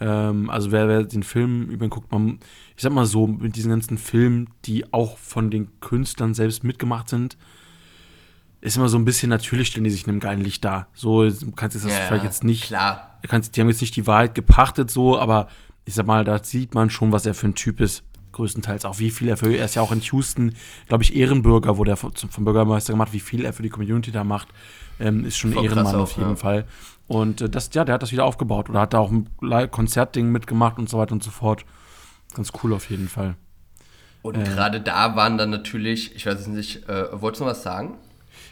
[0.00, 2.40] ähm, also wer, wer, den Film über guckt, man,
[2.76, 7.08] ich sag mal so, mit diesen ganzen Filmen, die auch von den Künstlern selbst mitgemacht
[7.08, 7.36] sind,
[8.62, 10.86] ist immer so ein bisschen natürlich, stellen die sich in einem geilen Licht da.
[10.94, 12.64] So, du kannst jetzt das ja, vielleicht jetzt nicht.
[12.64, 13.18] Klar.
[13.28, 15.48] Kannst, die haben jetzt nicht die Wahrheit gepachtet, so, aber
[15.84, 18.02] ich sag mal, da sieht man schon, was er für ein Typ ist.
[18.32, 19.52] Größtenteils auch, wie viel er für.
[19.52, 20.54] Er ist ja auch in Houston,
[20.86, 22.12] glaube ich, Ehrenbürger, wurde er vom,
[22.44, 24.48] Bürgermeister gemacht, wie viel er für die Community da macht.
[25.00, 26.36] Ähm, ist schon ein Ehrenmann auf jeden ja.
[26.36, 26.66] Fall.
[27.10, 29.26] Und äh, das, ja, der hat das wieder aufgebaut oder hat da auch ein
[29.72, 31.64] Konzertding mitgemacht und so weiter und so fort.
[32.34, 33.34] Ganz cool auf jeden Fall.
[34.22, 37.64] Und äh, gerade da waren dann natürlich, ich weiß nicht, äh, wolltest du noch was
[37.64, 37.98] sagen?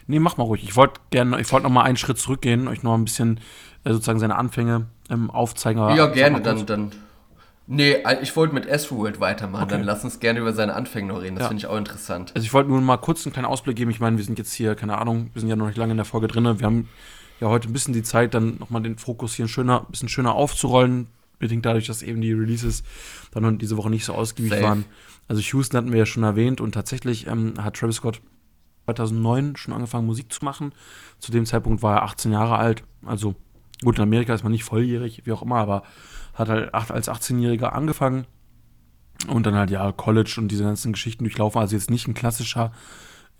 [0.07, 0.61] Nee, mach mal ruhig.
[0.61, 3.39] Ich wollte gerne, ich wollte noch mal einen Schritt zurückgehen, euch noch ein bisschen
[3.85, 5.79] äh, sozusagen seine Anfänge ähm, aufzeigen.
[5.95, 6.91] Ja, gerne, dann, dann.
[7.65, 9.71] Nee, äh, ich wollte mit Astroworld weitermachen, okay.
[9.75, 11.47] dann lass uns gerne über seine Anfänge noch reden, das ja.
[11.47, 12.33] finde ich auch interessant.
[12.35, 13.89] Also ich wollte nur mal kurz einen kleinen Ausblick geben.
[13.89, 15.97] Ich meine, wir sind jetzt hier, keine Ahnung, wir sind ja noch nicht lange in
[15.97, 16.59] der Folge drin.
[16.59, 16.89] Wir haben
[17.39, 20.33] ja heute ein bisschen die Zeit, dann nochmal den Fokus hier ein schöner, bisschen schöner
[20.33, 22.83] aufzurollen, bedingt dadurch, dass eben die Releases
[23.31, 24.63] dann diese Woche nicht so ausgiebig Safe.
[24.63, 24.85] waren.
[25.27, 28.21] Also Houston hatten wir ja schon erwähnt und tatsächlich ähm, hat Travis Scott
[28.85, 30.73] 2009 schon angefangen Musik zu machen.
[31.19, 33.35] Zu dem Zeitpunkt war er 18 Jahre alt, also
[33.83, 35.83] Gut, in Amerika ist man nicht volljährig, wie auch immer, aber
[36.33, 38.25] hat halt als 18-Jähriger angefangen
[39.27, 41.61] und dann halt ja College und diese ganzen Geschichten durchlaufen.
[41.61, 42.71] Also jetzt nicht ein klassischer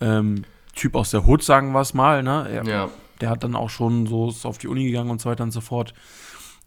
[0.00, 2.22] ähm, Typ aus der Hood, sagen wir es mal.
[2.22, 2.48] Ne?
[2.50, 2.88] Er, ja.
[3.20, 5.60] Der hat dann auch schon so auf die Uni gegangen und so weiter und so
[5.60, 5.94] fort.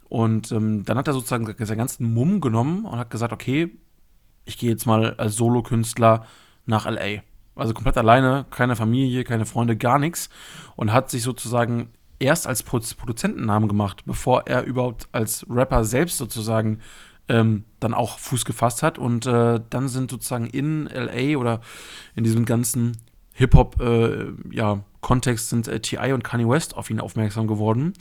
[0.09, 3.71] Und ähm, dann hat er sozusagen seinen ganzen Mumm genommen und hat gesagt, okay,
[4.45, 6.25] ich gehe jetzt mal als Solokünstler
[6.65, 7.21] nach LA.
[7.55, 10.29] Also komplett alleine, keine Familie, keine Freunde, gar nichts.
[10.75, 11.89] Und hat sich sozusagen
[12.19, 16.79] erst als Produzentennamen gemacht, bevor er überhaupt als Rapper selbst sozusagen
[17.27, 18.97] ähm, dann auch Fuß gefasst hat.
[18.97, 21.61] Und äh, dann sind sozusagen in LA oder
[22.15, 22.97] in diesem ganzen
[23.33, 24.83] Hip-Hop-Kontext äh, ja,
[25.37, 26.13] sind äh, T.I.
[26.13, 27.93] und Kanye West auf ihn aufmerksam geworden.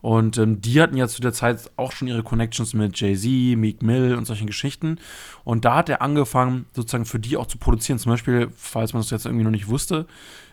[0.00, 3.82] Und ähm, die hatten ja zu der Zeit auch schon ihre Connections mit Jay-Z, Meek
[3.82, 4.98] Mill und solchen Geschichten.
[5.44, 7.98] Und da hat er angefangen, sozusagen für die auch zu produzieren.
[7.98, 10.06] Zum Beispiel, falls man das jetzt irgendwie noch nicht wusste,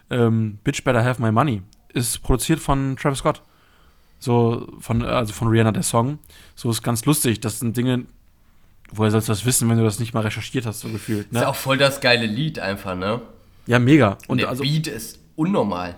[0.10, 1.62] ähm, Bitch Better Have My Money
[1.93, 3.41] ist produziert von Travis Scott.
[4.19, 6.19] So, von, also von Rihanna, der Song.
[6.55, 7.39] So ist ganz lustig.
[7.41, 8.05] Das sind Dinge,
[8.91, 11.31] woher sollst du das wissen, wenn du das nicht mal recherchiert hast, so gefühlt.
[11.31, 11.39] Ne?
[11.39, 13.21] Ist auch voll das geile Lied einfach, ne?
[13.67, 14.17] Ja, mega.
[14.27, 15.95] Und der also, Beat ist unnormal.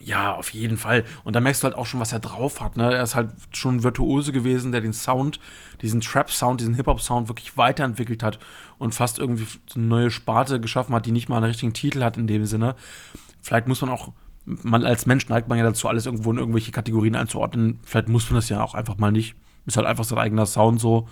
[0.00, 1.04] Ja, auf jeden Fall.
[1.24, 2.76] Und da merkst du halt auch schon, was er drauf hat.
[2.76, 2.94] Ne?
[2.94, 5.40] Er ist halt schon Virtuose gewesen, der den Sound,
[5.82, 8.38] diesen Trap-Sound, diesen Hip-Hop-Sound wirklich weiterentwickelt hat
[8.78, 12.16] und fast irgendwie eine neue Sparte geschaffen hat, die nicht mal einen richtigen Titel hat
[12.16, 12.74] in dem Sinne.
[13.42, 14.12] Vielleicht muss man auch
[14.62, 17.80] man als Mensch neigt man ja dazu, alles irgendwo in irgendwelche Kategorien einzuordnen.
[17.84, 19.34] Vielleicht muss man das ja auch einfach mal nicht.
[19.66, 21.06] Ist halt einfach sein eigener Sound so.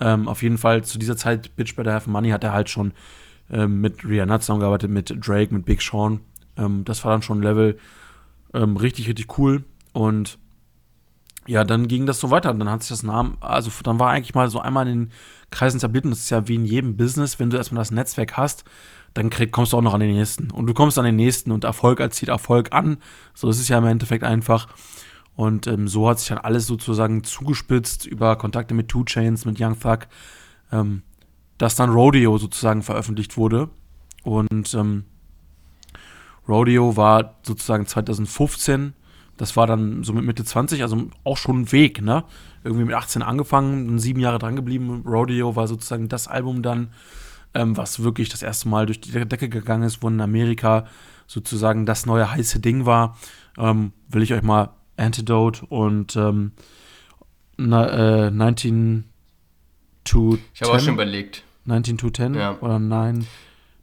[0.00, 2.92] Ähm, auf jeden Fall zu dieser Zeit, Bitch Better Have Money, hat er halt schon
[3.50, 6.20] ähm, mit Rihanna zusammengearbeitet, mit Drake, mit Big Sean.
[6.56, 7.78] Ähm, das war dann schon ein Level
[8.52, 9.64] ähm, richtig, richtig cool.
[9.92, 10.38] Und
[11.46, 12.50] ja, dann ging das so weiter.
[12.50, 15.12] Und dann hat sich das Namen, also dann war eigentlich mal so einmal in den
[15.50, 15.80] Kreisen.
[15.84, 18.64] Und das ist ja wie in jedem Business, wenn du erstmal das Netzwerk hast,
[19.12, 20.50] dann krieg, kommst du auch noch an den nächsten.
[20.50, 22.98] Und du kommst an den nächsten und Erfolg erzieht Erfolg an.
[23.34, 24.68] So ist es ja im Endeffekt einfach.
[25.36, 29.60] Und ähm, so hat sich dann alles sozusagen zugespitzt über Kontakte mit Two Chains, mit
[29.60, 30.06] Young Thug,
[30.72, 31.02] ähm,
[31.58, 33.68] dass dann Rodeo sozusagen veröffentlicht wurde.
[34.22, 35.04] Und ähm,
[36.48, 38.94] Rodeo war sozusagen 2015.
[39.36, 42.24] Das war dann so mit Mitte 20, also auch schon ein Weg, ne?
[42.62, 45.02] Irgendwie mit 18 angefangen, sieben Jahre dran geblieben.
[45.06, 46.90] Rodeo war sozusagen das Album dann,
[47.52, 50.86] ähm, was wirklich das erste Mal durch die Decke gegangen ist, wo in Amerika
[51.26, 53.16] sozusagen das neue heiße Ding war,
[53.58, 56.52] ähm, will ich euch mal Antidote und ähm,
[57.56, 59.04] na, äh, 19
[60.04, 61.42] to Ich habe auch schon überlegt.
[61.64, 62.58] 19 to 10 ja.
[62.60, 63.26] oder 9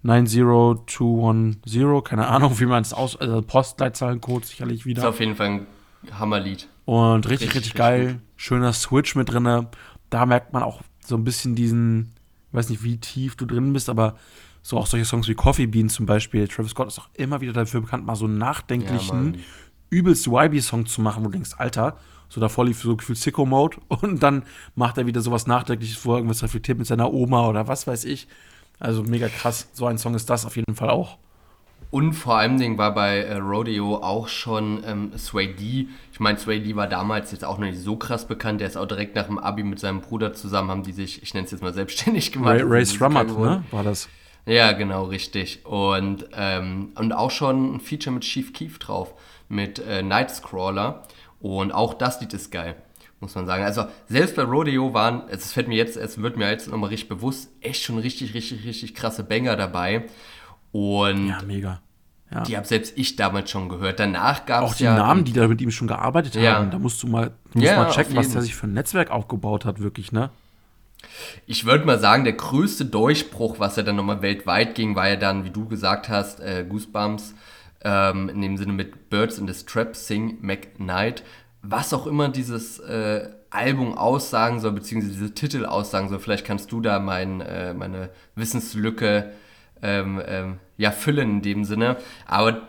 [0.03, 5.03] 90210, keine Ahnung, wie man es aus, also Postleitzahlencode sicherlich wieder.
[5.03, 5.67] Ist auf jeden Fall ein
[6.11, 6.67] Hammerlied.
[6.85, 8.01] Und richtig, richtig, richtig geil.
[8.01, 9.67] Richtig Schöner Switch mit drin.
[10.09, 12.13] Da merkt man auch so ein bisschen diesen,
[12.49, 14.17] ich weiß nicht, wie tief du drin bist, aber
[14.61, 16.47] so auch solche Songs wie Coffee Bean zum Beispiel.
[16.47, 19.39] Travis Scott ist auch immer wieder dafür bekannt, mal so einen nachdenklichen, ja,
[19.89, 21.97] übelst YB-Song zu machen, wo du denkst, Alter,
[22.29, 24.43] so davor lief so gefühlt Sicko-Mode und dann
[24.75, 28.05] macht er wieder sowas Nachdenkliches, wo er irgendwas reflektiert mit seiner Oma oder was weiß
[28.05, 28.27] ich.
[28.81, 29.69] Also mega krass.
[29.73, 31.17] So ein Song ist das auf jeden Fall auch.
[31.91, 35.87] Und vor allem Dingen war bei äh, Rodeo auch schon ähm, Sway D.
[36.11, 38.59] Ich meine, Sway D war damals jetzt auch noch nicht so krass bekannt.
[38.59, 41.33] Der ist auch direkt nach dem Abi mit seinem Bruder zusammen, haben die sich, ich
[41.33, 42.55] nenne es jetzt mal selbstständig gemacht.
[42.55, 43.63] Ray, Ray Strummert, ne?
[43.71, 44.09] War das?
[44.45, 45.65] Ja, genau, richtig.
[45.65, 49.13] Und, ähm, und auch schon ein Feature mit Chief Keef drauf,
[49.47, 51.03] mit äh, Nightscrawler.
[51.39, 52.75] Und auch das Lied ist geil
[53.21, 53.63] muss man sagen.
[53.63, 57.09] Also selbst bei Rodeo waren, es fällt mir jetzt, es wird mir jetzt nochmal richtig
[57.09, 60.05] bewusst, echt schon richtig, richtig, richtig krasse Banger dabei.
[60.71, 61.81] Und ja, mega.
[62.33, 62.43] Ja.
[62.43, 63.99] Die habe selbst ich damals schon gehört.
[63.99, 64.91] Danach gab es ja.
[64.91, 66.55] Auch die Namen, die da mit ihm schon gearbeitet ja.
[66.55, 66.71] haben.
[66.71, 69.65] Da musst du mal, musst ja, mal checken, was der sich für ein Netzwerk aufgebaut
[69.65, 70.29] hat, wirklich, ne?
[71.45, 75.15] Ich würde mal sagen, der größte Durchbruch, was er dann nochmal weltweit ging, war ja
[75.15, 77.33] dann, wie du gesagt hast, äh, Goosebumps.
[77.83, 81.23] Ähm, in dem Sinne mit Birds in the Strap Sing McKnight
[81.61, 86.19] was auch immer dieses äh, Album aussagen soll, beziehungsweise diese Titel aussagen soll.
[86.19, 89.31] Vielleicht kannst du da mein, äh, meine Wissenslücke
[89.81, 91.97] ähm, ähm, ja, füllen in dem Sinne.
[92.25, 92.61] Aber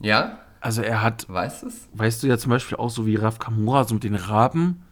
[0.00, 0.38] ja.
[0.60, 1.26] Also er hat.
[1.28, 1.88] Weißt es?
[1.92, 4.82] Weißt du ja zum Beispiel auch so wie Raf Kamura, so mit den Raben.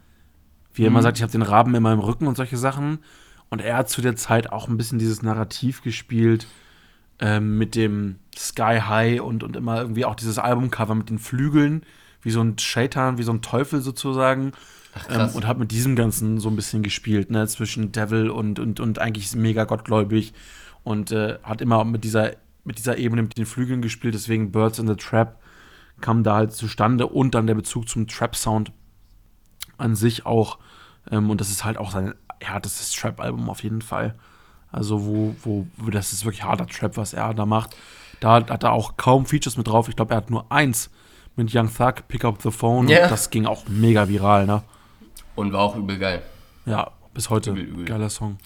[0.73, 0.97] Wie er mhm.
[0.97, 2.99] immer sagt, ich habe den Raben in meinem Rücken und solche Sachen.
[3.49, 6.47] Und er hat zu der Zeit auch ein bisschen dieses Narrativ gespielt
[7.19, 11.83] ähm, mit dem Sky High und, und immer irgendwie auch dieses Albumcover mit den Flügeln
[12.27, 14.51] wie so ein Shaitan, wie so ein Teufel sozusagen.
[14.93, 18.59] Ach, ähm, und hat mit diesem Ganzen so ein bisschen gespielt, ne, zwischen Devil und,
[18.59, 20.33] und, und eigentlich mega gottgläubig.
[20.83, 22.33] Und äh, hat immer mit dieser,
[22.65, 25.39] mit dieser Ebene mit den Flügeln gespielt, deswegen Birds in the Trap
[26.01, 28.73] kam da halt zustande und dann der Bezug zum Trap-Sound
[29.77, 30.59] an sich auch.
[31.09, 34.15] Ähm, und das ist halt auch sein härtestes Trap-Album auf jeden Fall.
[34.69, 37.77] Also, wo, wo, das ist wirklich harter Trap, was er da macht.
[38.19, 39.87] Da hat er auch kaum Features mit drauf.
[39.87, 40.89] Ich glaube, er hat nur eins
[41.37, 42.87] mit Young Thug, Pick Up the Phone.
[42.87, 43.07] Ja.
[43.07, 44.63] Das ging auch mega viral, ne?
[45.35, 46.21] Und war auch übel geil.
[46.65, 47.51] Ja, bis heute.
[47.51, 47.85] Übel, übel.
[47.85, 48.37] Geiler Song.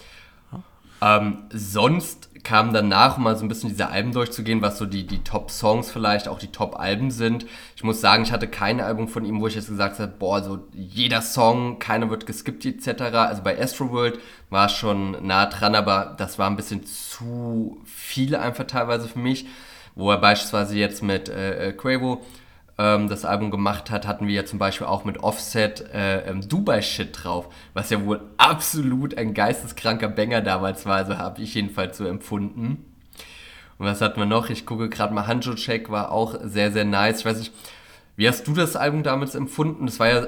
[1.04, 5.06] Ähm, sonst kam danach, um mal so ein bisschen diese Alben durchzugehen, was so die,
[5.06, 7.45] die Top-Songs vielleicht, auch die Top-Alben sind.
[7.75, 10.43] Ich muss sagen, ich hatte kein Album von ihm, wo ich jetzt gesagt habe, boah,
[10.43, 13.01] so jeder Song, keiner wird geskippt etc.
[13.13, 18.39] Also bei Astroworld war es schon nah dran, aber das war ein bisschen zu viele
[18.39, 19.47] einfach teilweise für mich.
[19.93, 22.21] Wo er beispielsweise jetzt mit äh, äh, Quavo
[22.82, 26.48] ähm, das Album gemacht hat, hatten wir ja zum Beispiel auch mit Offset äh, ähm,
[26.48, 31.98] Dubai-Shit drauf, was ja wohl absolut ein geisteskranker Banger damals war, also habe ich jedenfalls
[31.98, 32.86] so empfunden.
[33.78, 34.50] Und was hatten wir noch?
[34.50, 37.20] Ich gucke gerade mal, Hanjo Check war auch sehr, sehr nice.
[37.20, 37.54] Ich weiß nicht,
[38.15, 39.86] wie hast du das Album damals empfunden?
[39.86, 40.28] Das war ja,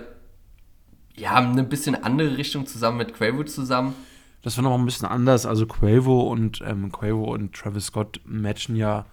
[1.15, 3.95] ja eine bisschen andere Richtung zusammen mit Quavo zusammen.
[4.43, 5.45] Das war noch ein bisschen anders.
[5.45, 9.05] Also Quavo und ähm, Quavo und Travis Scott matchen ja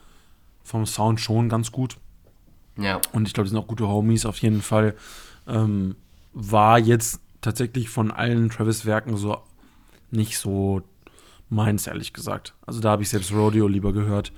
[0.63, 1.97] vom Sound schon ganz gut.
[2.77, 3.01] Ja.
[3.13, 4.95] Und ich glaube, die sind auch gute Homies auf jeden Fall.
[5.47, 5.97] Ähm,
[6.33, 9.39] war jetzt tatsächlich von allen Travis-Werken so
[10.11, 10.83] nicht so
[11.49, 12.55] meins, ehrlich gesagt.
[12.67, 14.33] Also da habe ich selbst Rodeo lieber gehört.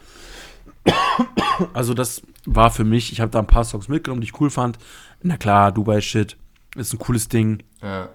[1.75, 4.51] Also das war für mich, ich habe da ein paar Songs mitgenommen, die ich cool
[4.51, 4.79] fand.
[5.23, 6.37] Na klar, Dubai-Shit
[6.77, 7.62] ist ein cooles Ding.
[7.83, 8.09] ja.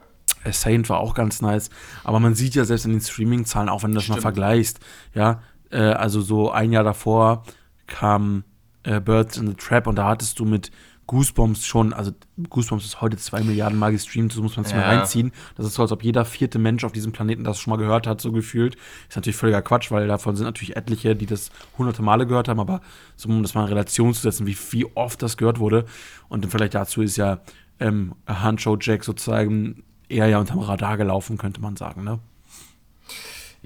[0.43, 1.69] Äh, Saint war auch ganz nice.
[2.03, 4.21] Aber man sieht ja selbst in den Streaming-Zahlen, auch wenn du das mal Stimmt.
[4.21, 4.79] vergleichst,
[5.13, 7.43] ja, äh, also so ein Jahr davor
[7.87, 8.43] kam
[8.87, 10.71] äh, Birds in the Trap und da hattest du mit
[11.07, 12.11] Goosebumps schon, also
[12.49, 14.87] Goosebumps ist heute zwei Milliarden Mal gestreamt, so muss man es mal Ja.
[14.87, 15.31] reinziehen.
[15.55, 18.07] Das ist so, als ob jeder vierte Mensch auf diesem Planeten das schon mal gehört
[18.07, 18.75] hat, so gefühlt.
[19.07, 22.59] Ist natürlich völliger Quatsch, weil davon sind natürlich etliche, die das hunderte Male gehört haben,
[22.59, 22.81] aber
[23.15, 25.85] so, um das mal in Relation zu setzen, wie, wie oft das gehört wurde.
[26.27, 27.39] Und im Vergleich dazu ist ja
[27.79, 32.19] ähm, Hancho Jack sozusagen eher ja unterm Radar gelaufen, könnte man sagen, ne?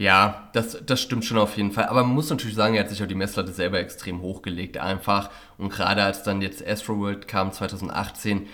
[0.01, 1.85] Ja, das, das stimmt schon auf jeden Fall.
[1.85, 5.29] Aber man muss natürlich sagen, er hat sich auch die Messlatte selber extrem hochgelegt, einfach.
[5.59, 8.47] Und gerade als dann jetzt Astroworld kam 2018,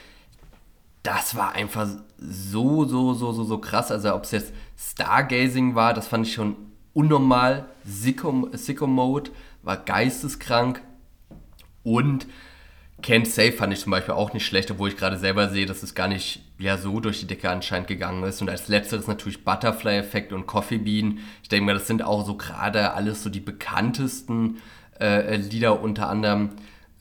[1.03, 3.91] das war einfach so, so, so, so, so krass.
[3.91, 6.57] Also ob es jetzt Stargazing war, das fand ich schon
[6.91, 7.67] unnormal.
[7.86, 9.31] Sicko, Sicko Mode
[9.63, 10.81] war geisteskrank.
[11.81, 12.27] Und
[13.01, 15.81] Can't Save fand ich zum Beispiel auch nicht schlecht, obwohl ich gerade selber sehe, dass
[15.81, 18.41] es gar nicht ja, so durch die Decke anscheinend gegangen ist.
[18.41, 21.19] Und als letzteres natürlich Butterfly-Effekt und Coffee Bean.
[21.43, 24.57] Ich denke mal, das sind auch so gerade alles so die bekanntesten
[24.99, 26.49] äh, Lieder, unter anderem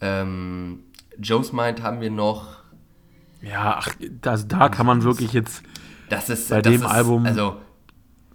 [0.02, 0.80] ähm,
[1.18, 2.56] Joe's Mind haben wir noch.
[3.40, 3.88] Ja, ach,
[4.20, 5.62] das, da kann man wirklich jetzt,
[6.10, 7.56] Das ist Bei das dem ist, Album- Also,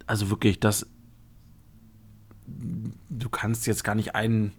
[0.06, 0.86] also wirklich, das,
[2.46, 4.52] du kannst jetzt gar nicht einen,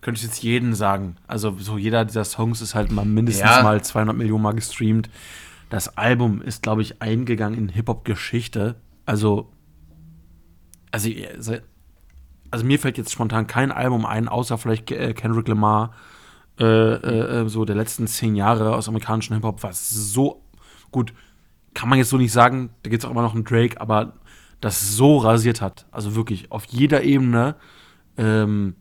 [0.00, 1.16] könntest jetzt jeden sagen.
[1.26, 3.62] Also so jeder dieser Songs ist halt mal mindestens Ja.
[3.62, 5.08] mal 200 Millionen Mal gestreamt.
[5.70, 8.76] Das Album ist, glaube ich, eingegangen in Hip-Hop-Geschichte.
[9.06, 9.50] Also,
[10.90, 11.10] also,
[12.50, 15.92] also mir fällt jetzt spontan kein Album ein, außer vielleicht äh, Kendrick Lamar,
[16.60, 20.42] äh, äh, äh, so der letzten zehn Jahre aus amerikanischen Hip-Hop, was so
[20.92, 21.12] gut,
[21.74, 24.14] kann man jetzt so nicht sagen, da gibt es auch immer noch einen Drake, aber
[24.60, 27.56] das so rasiert hat, also wirklich auf jeder Ebene
[28.16, 28.76] ähm,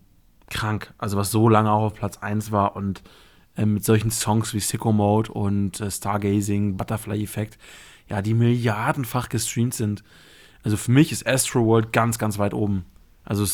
[0.52, 3.02] krank, also was so lange auch auf Platz 1 war und
[3.58, 7.58] ähm, mit solchen Songs wie Sicko Mode und äh, Stargazing, Butterfly Effect,
[8.10, 10.04] ja, die milliardenfach gestreamt sind.
[10.64, 12.86] Also für mich ist Astro World ganz, ganz weit oben.
[13.26, 13.46] Also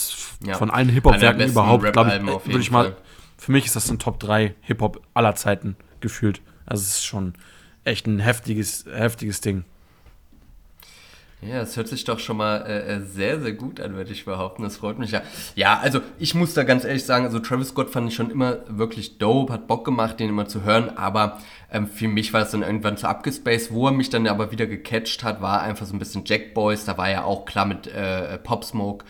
[0.45, 0.57] Ja.
[0.57, 2.97] von allen Hip-Hop-Werken überhaupt, glaube ich, auf würde ich mal, Fall.
[3.37, 6.41] für mich ist das ein Top 3 Hip-Hop aller Zeiten gefühlt.
[6.65, 7.33] Also es ist schon
[7.83, 9.63] echt ein heftiges, heftiges Ding.
[11.41, 14.25] Ja, das hört sich doch schon mal äh, äh, sehr, sehr gut an, würde ich
[14.25, 14.63] behaupten.
[14.63, 15.21] Das freut mich ja.
[15.55, 18.57] Ja, also ich muss da ganz ehrlich sagen, also Travis Scott fand ich schon immer
[18.67, 21.39] wirklich dope, hat Bock gemacht, den immer zu hören, aber
[21.71, 23.71] ähm, für mich war es dann irgendwann zu abgespaced.
[23.71, 26.83] Wo er mich dann aber wieder gecatcht hat, war einfach so ein bisschen Jack Boys.
[26.83, 29.05] Da war ja auch klar mit äh, Pop Smoke,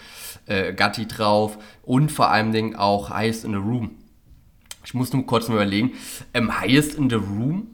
[0.45, 3.95] äh, Gatti drauf und vor allem Dingen auch Highest in the Room.
[4.85, 5.93] Ich muss nur kurz mal überlegen.
[6.35, 7.67] Ähm, Highest in the Room,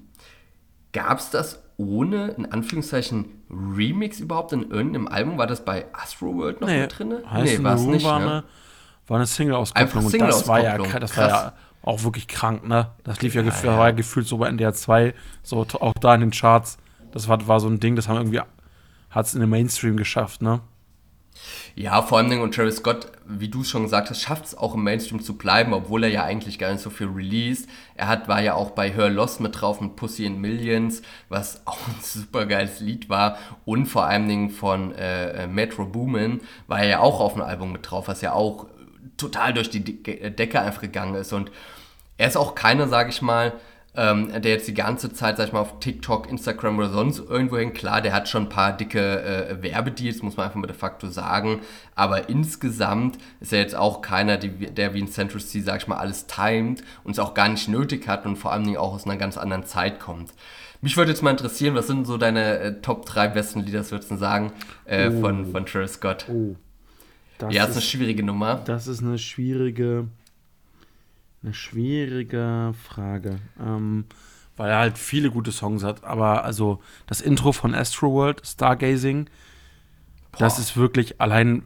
[0.94, 5.38] gab es das ohne, in Anführungszeichen, Remix überhaupt in irgendeinem Album?
[5.38, 7.12] War das bei Astroworld noch mit drin?
[7.12, 8.26] In the war's Room war, ne?
[8.26, 8.44] eine,
[9.08, 10.06] war eine Single-Auskopplung.
[10.06, 12.92] Und das war ja, das war ja auch wirklich krank, ne?
[13.04, 13.78] Das lief ja, Ja, ja.
[13.78, 16.78] war ja gefühlt so bei NDR 2, so auch da in den Charts.
[17.12, 18.42] Das war, war so ein Ding, das haben irgendwie,
[19.10, 20.62] hat es in den Mainstream geschafft, ne?
[21.76, 24.84] Ja, vor allem und Travis Scott, wie du schon gesagt hast, schafft es auch im
[24.84, 27.67] Mainstream zu bleiben, obwohl er ja eigentlich gar nicht so viel released.
[27.95, 31.62] Er hat, war ja auch bei Her Lost mit drauf mit Pussy in Millions, was
[31.65, 33.38] auch ein super geiles Lied war.
[33.65, 37.41] Und vor allen Dingen von äh, äh, Metro Boomin war er ja auch auf dem
[37.41, 38.67] Album mit drauf, was ja auch
[39.17, 41.34] total durch die Decke Decke einfach gegangen ist.
[41.34, 41.52] Und
[42.17, 43.54] er ist auch keiner, sage ich mal,
[43.97, 47.58] ähm, der jetzt die ganze Zeit, sag ich mal, auf TikTok, Instagram oder sonst irgendwo
[47.58, 47.75] hängt.
[47.75, 51.08] Klar, der hat schon ein paar dicke äh, Werbedeals, muss man einfach mal de facto
[51.08, 51.62] sagen.
[51.95, 55.88] Aber insgesamt ist er jetzt auch keiner, die, der wie in Central C, sag ich
[55.88, 58.93] mal, alles timet und es auch gar nicht nötig hat und vor allen Dingen auch
[58.93, 60.34] aus einer ganz anderen Zeit kommt.
[60.81, 64.12] Mich würde jetzt mal interessieren, was sind so deine äh, Top 3 besten Lieder, würdest
[64.12, 64.51] du sagen,
[64.86, 65.21] äh, oh.
[65.21, 66.25] von, von Travis Scott?
[66.29, 66.55] Oh.
[67.38, 68.62] Das ja, ist, ist eine schwierige Nummer.
[68.65, 70.08] Das ist eine schwierige
[71.45, 73.39] eine schwierige Frage.
[73.60, 74.05] Ähm,
[74.58, 76.03] weil er halt viele gute Songs hat.
[76.03, 79.25] Aber also das Intro von Astroworld, Stargazing,
[80.31, 80.39] Boah.
[80.39, 81.63] das ist wirklich allein.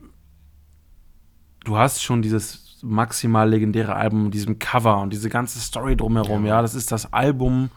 [1.63, 6.45] Du hast schon dieses maximal legendäre Album mit diesem Cover und diese ganze Story drumherum.
[6.45, 7.69] Ja, ja das ist das Album.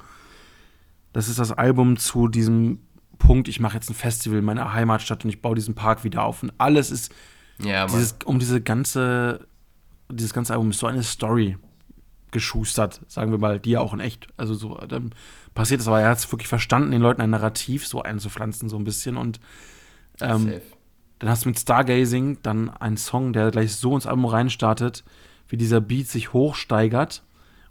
[1.12, 2.78] Das ist das Album zu diesem
[3.18, 6.24] Punkt, ich mache jetzt ein Festival in meiner Heimatstadt und ich baue diesen Park wieder
[6.24, 6.42] auf.
[6.42, 7.12] Und alles ist
[7.58, 9.46] ja, dieses, um diese ganze,
[10.10, 11.58] dieses ganze Album ist so eine Story
[12.32, 14.26] geschustert, sagen wir mal, die ja auch in echt.
[14.36, 15.14] Also so, dann
[15.54, 18.76] passiert es, aber er hat es wirklich verstanden, den Leuten ein Narrativ so einzupflanzen, so
[18.76, 19.16] ein bisschen.
[19.16, 19.38] Und
[20.20, 20.54] ähm,
[21.18, 25.04] dann hast du mit Stargazing dann einen Song, der gleich so ins Album reinstartet,
[25.48, 27.22] wie dieser Beat sich hochsteigert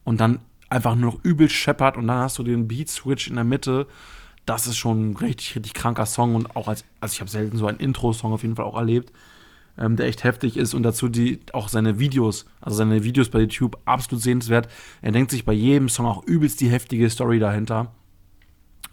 [0.03, 3.43] und dann einfach nur noch übel scheppert und dann hast du den Beat-Switch in der
[3.43, 3.87] Mitte.
[4.45, 7.57] Das ist schon ein richtig, richtig kranker Song und auch als, also ich habe selten
[7.57, 9.11] so einen Intro-Song auf jeden Fall auch erlebt
[9.77, 13.39] ähm, der echt heftig ist und dazu die auch seine Videos, also seine Videos bei
[13.39, 14.67] YouTube absolut sehenswert.
[15.01, 17.91] Er denkt sich bei jedem Song auch übelst die heftige Story dahinter.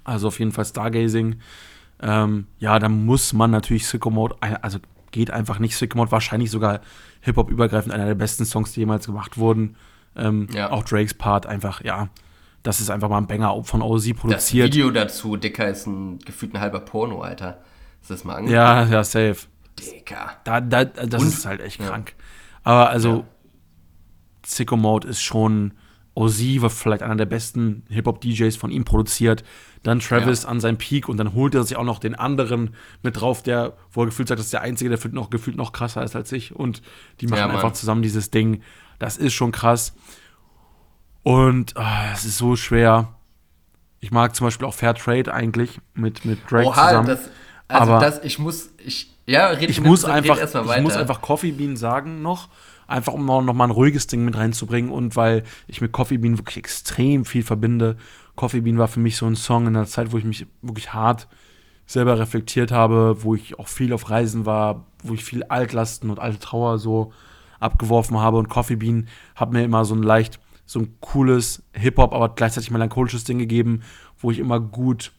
[0.04, 1.36] Also auf jeden Fall Stargazing.
[2.00, 4.78] Ähm, ja, da muss man natürlich Sicko Mode, also
[5.10, 6.80] geht einfach nicht Sicko Mode, wahrscheinlich sogar
[7.22, 9.76] Hip-Hop übergreifend einer der besten Songs, die jemals gemacht wurden.
[10.16, 10.70] Ähm, ja.
[10.70, 12.08] Auch Drakes Part einfach, ja,
[12.62, 14.64] das ist einfach mal ein Banger von OZ produziert.
[14.64, 17.58] Das Video dazu, Dicker, ist ein gefühlt ein halber Porno, Alter.
[18.00, 18.54] Ist das mal angeguckt?
[18.54, 19.46] Ja, ja, safe.
[19.80, 20.36] Digga.
[20.44, 21.88] Da, da, das Und, ist halt echt ja.
[21.88, 22.14] krank.
[22.62, 23.24] Aber also, ja.
[24.44, 25.72] Sicko Mode ist schon.
[26.14, 29.44] Ozzy war vielleicht einer der besten Hip-Hop-DJs von ihm produziert.
[29.84, 30.48] Dann Travis ja.
[30.48, 33.74] an seinem Peak und dann holt er sich auch noch den anderen mit drauf, der,
[33.92, 36.32] wo er gefühlt hat, das ist der Einzige, der noch, gefühlt noch krasser ist als
[36.32, 36.56] ich.
[36.56, 36.82] Und
[37.20, 38.62] die machen ja, einfach zusammen dieses Ding.
[38.98, 39.94] Das ist schon krass.
[41.22, 43.14] Und oh, es ist so schwer.
[44.00, 47.08] Ich mag zum Beispiel auch Fair Trade eigentlich mit, mit Drake Oha, zusammen.
[47.08, 47.30] Das,
[47.68, 51.52] also aber das, ich muss, ich, ja, red ich muss einfach, ich muss einfach Coffee
[51.52, 52.48] Bean sagen noch,
[52.86, 56.38] einfach um noch, mal ein ruhiges Ding mit reinzubringen und weil ich mit Coffee Bean
[56.38, 57.96] wirklich extrem viel verbinde.
[58.36, 60.92] Coffee Bean war für mich so ein Song in der Zeit, wo ich mich wirklich
[60.92, 61.28] hart
[61.86, 66.18] selber reflektiert habe, wo ich auch viel auf Reisen war, wo ich viel Altlasten und
[66.18, 67.12] alte Trauer so
[67.60, 72.12] abgeworfen habe und Coffee Bean hat mir immer so ein leicht so ein cooles Hip-Hop,
[72.12, 73.82] aber gleichzeitig melancholisches Ding gegeben,
[74.18, 75.12] wo ich immer gut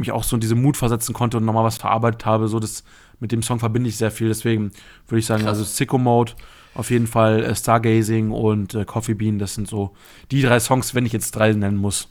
[0.00, 2.48] mich auch so in diese Mut versetzen konnte und nochmal was verarbeitet habe.
[2.48, 2.84] So, das,
[3.20, 4.28] mit dem Song verbinde ich sehr viel.
[4.28, 4.72] Deswegen
[5.06, 5.58] würde ich sagen, Krass.
[5.58, 6.32] also Sicko Mode,
[6.74, 9.94] auf jeden Fall äh, Stargazing und äh, Coffee Bean, das sind so
[10.30, 12.08] die drei Songs, wenn ich jetzt drei nennen muss.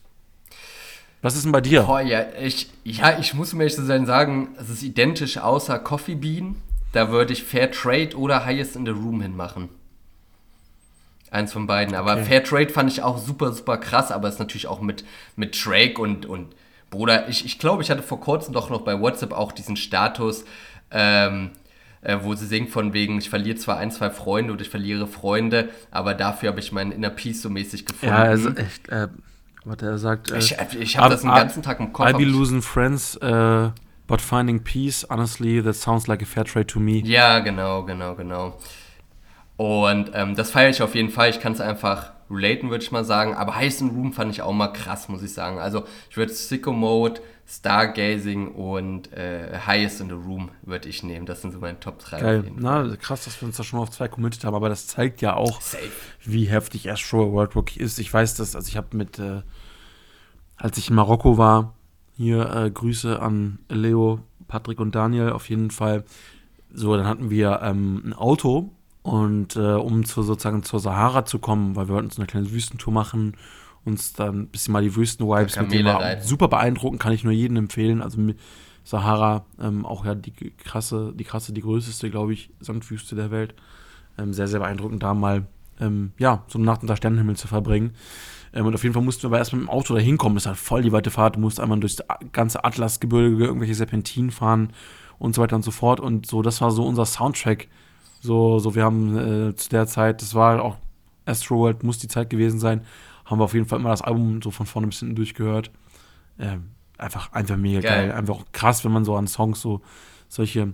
[1.21, 1.83] Was ist denn bei dir?
[1.83, 6.55] Boah, ja, ich, ja, ich muss mir ehrlich sagen, es ist identisch außer Coffee Bean.
[6.93, 9.69] Da würde ich Fair Trade oder Highest in the Room hinmachen.
[11.29, 11.93] Eins von beiden.
[11.93, 12.23] Aber okay.
[12.23, 15.03] Fair Trade fand ich auch super, super krass, aber ist natürlich auch mit,
[15.35, 16.55] mit Drake und, und
[16.89, 20.45] Bruder, ich, ich glaube, ich hatte vor kurzem doch noch bei WhatsApp auch diesen Status,
[20.91, 21.51] ähm,
[22.01, 25.05] äh, wo sie singt von wegen, ich verliere zwar ein, zwei Freunde oder ich verliere
[25.05, 28.15] Freunde, aber dafür habe ich meinen Inner Peace so mäßig gefunden.
[28.15, 29.07] Ja, also echt, äh,
[29.65, 30.31] was er sagt.
[30.31, 32.07] Äh, ich ich habe das den ganzen Tag im Kopf.
[32.07, 33.71] I'll be losing friends, uh,
[34.07, 37.01] but finding peace, honestly, that sounds like a fair trade to me.
[37.03, 38.57] Ja, genau, genau, genau.
[39.57, 41.29] Und ähm, das feiere ich auf jeden Fall.
[41.29, 43.33] Ich kann es einfach relaten, würde ich mal sagen.
[43.33, 45.59] Aber Heiß in Room fand ich auch mal krass, muss ich sagen.
[45.59, 51.25] Also ich würde Sicko Mode, Stargazing und äh, Highest in the Room würde ich nehmen.
[51.25, 52.19] Das sind so meine Top 3.
[52.19, 52.51] Geil.
[52.55, 55.35] Na, krass, dass wir uns da schon auf zwei committed haben, aber das zeigt ja
[55.35, 55.89] auch, Safe.
[56.23, 57.97] wie heftig Astro World wirklich ist.
[57.97, 59.41] Ich weiß das, also ich habe mit, äh,
[60.57, 61.73] als ich in Marokko war,
[62.15, 66.03] hier äh, Grüße an Leo, Patrick und Daniel auf jeden Fall.
[66.71, 71.39] So, dann hatten wir ähm, ein Auto und äh, um zu, sozusagen zur Sahara zu
[71.39, 73.35] kommen, weil wir wollten so eine kleine Wüstentour machen,
[73.85, 77.33] uns dann ein bisschen mal die Wüsten-Vibes mit dem war super beeindruckend, kann ich nur
[77.33, 78.01] jedem empfehlen.
[78.01, 78.19] Also
[78.83, 83.53] Sahara, ähm, auch ja die krasse, die krasse, die größte, glaube ich, Sandwüste der Welt.
[84.17, 85.45] Ähm, sehr, sehr beeindruckend, da mal
[85.79, 87.91] ähm, ja, so eine Nacht unter Sternenhimmel zu verbringen.
[88.53, 90.35] Ähm, und auf jeden Fall mussten wir aber erst mit dem Auto da hinkommen.
[90.35, 91.35] Das ist halt voll die weite Fahrt.
[91.35, 94.73] Du musst einmal durchs ganze Atlasgebirge irgendwelche Serpentinen fahren
[95.17, 95.99] und so weiter und so fort.
[95.99, 97.67] Und so, das war so unser Soundtrack
[98.21, 100.77] so, so wir haben äh, zu der Zeit, das war auch
[101.25, 102.85] Astro World, muss die Zeit gewesen sein,
[103.25, 105.71] haben wir auf jeden Fall immer das Album so von vorne bis hinten durchgehört.
[106.39, 108.07] Ähm, einfach, einfach mega geil.
[108.07, 108.17] geil.
[108.17, 109.81] Einfach krass, wenn man so an Songs so
[110.27, 110.73] solche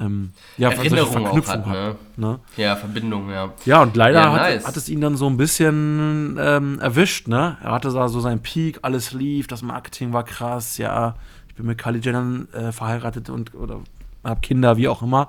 [0.00, 1.96] ähm, ja, Erinnerung auch hat, ne?
[2.16, 2.40] ne?
[2.56, 3.52] Ja, Verbindung, ja.
[3.64, 4.62] Ja, und leider ja, nice.
[4.62, 7.58] hat, hat, es ihn dann so ein bisschen ähm, erwischt, ne?
[7.62, 11.14] Er hatte da so seinen Peak, alles lief, das Marketing war krass, ja,
[11.48, 13.80] ich bin mit Kylie Jenner äh, verheiratet und oder
[14.24, 15.28] hab Kinder, wie auch immer.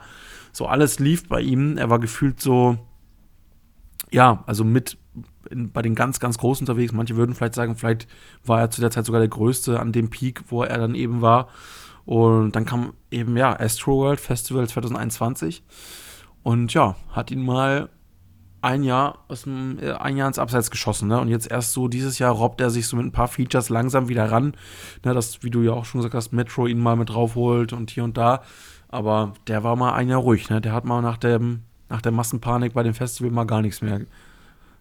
[0.55, 1.77] So alles lief bei ihm.
[1.77, 2.77] Er war gefühlt so,
[4.09, 4.97] ja, also mit
[5.49, 6.93] in, bei den ganz, ganz Großen unterwegs.
[6.93, 8.07] Manche würden vielleicht sagen, vielleicht
[8.45, 11.21] war er zu der Zeit sogar der Größte an dem Peak, wo er dann eben
[11.21, 11.49] war.
[12.05, 15.61] Und dann kam eben, ja, Astro World Festival 2021.
[16.41, 17.89] Und ja, hat ihn mal
[18.61, 21.19] ein Jahr aus dem, äh, ein Jahr ins Abseits geschossen, ne?
[21.19, 24.07] Und jetzt erst so dieses Jahr robbt er sich so mit ein paar Features langsam
[24.07, 24.55] wieder ran.
[25.03, 27.91] Ne, das, wie du ja auch schon gesagt hast, Metro ihn mal mit draufholt und
[27.91, 28.41] hier und da.
[28.89, 30.61] Aber der war mal ein Jahr ruhig, ne?
[30.61, 34.01] Der hat mal nach dem, nach der Massenpanik bei dem Festival mal gar nichts mehr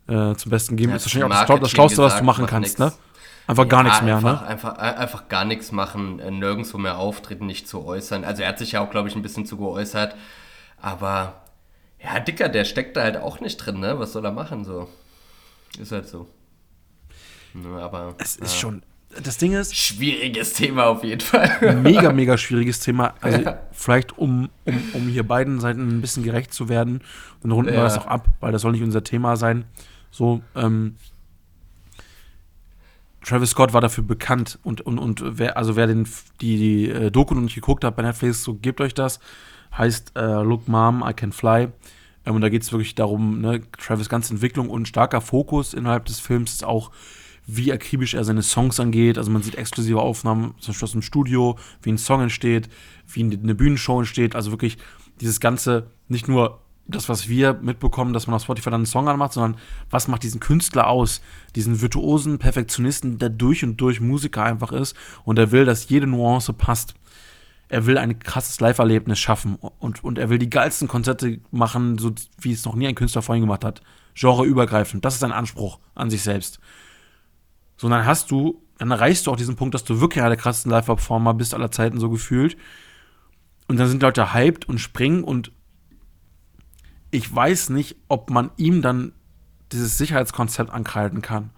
[0.09, 0.90] äh, zum Besten gegeben.
[0.90, 2.94] Ja, ist wahrscheinlich auch das, das Schlauste, was du machen kannst, nix.
[2.94, 2.98] ne?
[3.46, 4.46] Einfach ja, gar nichts mehr, einfach, ne?
[4.46, 8.24] Einfach, einfach gar nichts machen, äh, nirgendwo mehr auftreten, nicht zu äußern.
[8.24, 10.16] Also er hat sich ja auch, glaube ich, ein bisschen zu geäußert.
[10.80, 11.42] Aber
[12.02, 13.98] ja, Dicker, der steckt da halt auch nicht drin, ne?
[13.98, 14.88] Was soll er machen so?
[15.78, 16.26] Ist halt so.
[17.55, 18.14] Ne, aber.
[18.18, 18.82] Es ist schon.
[19.22, 19.76] Das Ding ist.
[19.76, 21.76] Schwieriges Thema auf jeden Fall.
[21.82, 23.14] Mega, mega schwieriges Thema.
[23.20, 23.58] Also, ja.
[23.72, 27.00] vielleicht, um, um, um hier beiden Seiten ein bisschen gerecht zu werden,
[27.42, 27.78] dann runden ja.
[27.78, 29.64] wir das auch ab, weil das soll nicht unser Thema sein.
[30.10, 30.96] So, ähm,
[33.24, 36.06] Travis Scott war dafür bekannt und, und, und wer, also wer den,
[36.40, 39.18] die, die äh, Doku noch nicht geguckt hat bei Netflix, so gebt euch das.
[39.76, 41.68] Heißt äh, Look Mom, I Can Fly.
[42.26, 46.04] Ähm, und da geht es wirklich darum, ne, Travis ganze Entwicklung und starker Fokus innerhalb
[46.04, 46.90] des Films ist auch,
[47.47, 49.18] wie akribisch er seine Songs angeht.
[49.18, 52.68] Also man sieht exklusive Aufnahmen, zum Beispiel aus dem Studio, wie ein Song entsteht,
[53.12, 54.34] wie eine Bühnenshow entsteht.
[54.34, 54.78] Also wirklich
[55.20, 59.09] dieses Ganze, nicht nur das, was wir mitbekommen, dass man auf Spotify dann einen Song
[59.09, 61.22] anmacht, sondern was macht diesen Künstler aus,
[61.57, 66.07] diesen virtuosen Perfektionisten, der durch und durch Musiker einfach ist und er will, dass jede
[66.07, 66.95] Nuance passt.
[67.68, 72.12] Er will ein krasses Live-Erlebnis schaffen und, und er will die geilsten Konzerte machen, so
[72.38, 73.80] wie es noch nie ein Künstler vorhin gemacht hat.
[74.14, 75.05] Genreübergreifend.
[75.05, 76.61] Das ist sein Anspruch an sich selbst.
[77.85, 80.39] So, dann hast du, dann erreichst du auch diesen Punkt, dass du wirklich einer der
[80.39, 82.57] krassesten Live-Performer bist aller Zeiten so gefühlt.
[83.68, 85.53] Und dann sind Leute hyped und springen und
[87.11, 89.12] ich weiß nicht, ob man ihm dann
[89.70, 91.51] dieses Sicherheitskonzept ankreiden kann.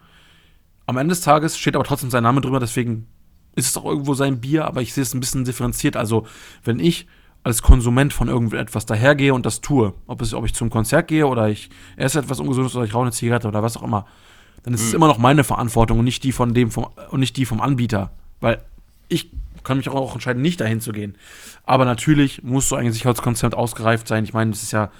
[0.87, 3.07] Am Ende des Tages steht aber trotzdem sein Name drüber, deswegen
[3.55, 5.97] ist es auch irgendwo sein Bier, aber ich sehe es ein bisschen differenziert.
[5.97, 6.27] Also,
[6.64, 7.07] wenn ich
[7.45, 11.29] als Konsument von irgendetwas dahergehe und das tue, ob, es, ob ich zum Konzert gehe
[11.29, 14.07] oder ich esse etwas Ungesundes oder ich rauche eine Zigarette oder was auch immer,
[14.66, 14.88] dann ist mhm.
[14.88, 17.60] es immer noch meine Verantwortung und nicht die von dem vom, und nicht die vom
[17.60, 18.10] Anbieter.
[18.40, 18.60] Weil
[19.06, 19.30] ich
[19.62, 21.14] kann mich auch entscheiden, nicht dahin zu gehen.
[21.64, 24.24] Aber natürlich muss so ein Sicherheitskonzept ausgereift sein.
[24.24, 24.90] Ich meine, das ist ja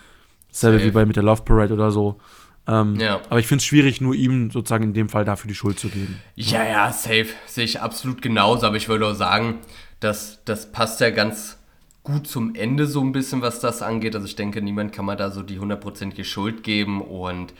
[0.53, 2.21] Selbe wie bei mit der Love Parade oder so.
[2.69, 3.21] Ähm, ja.
[3.29, 5.89] Aber ich finde es schwierig, nur ihm sozusagen in dem Fall dafür die Schuld zu
[5.89, 6.17] geben.
[6.37, 7.27] Ja, ja, safe.
[7.47, 8.69] Sehe ich absolut genauso.
[8.69, 9.59] Aber ich würde auch sagen,
[9.99, 11.59] dass das passt ja ganz
[12.05, 14.15] gut zum Ende so ein bisschen, was das angeht.
[14.15, 17.01] Also ich denke, niemand kann man da so die hundertprozentige Schuld geben.
[17.01, 17.53] Und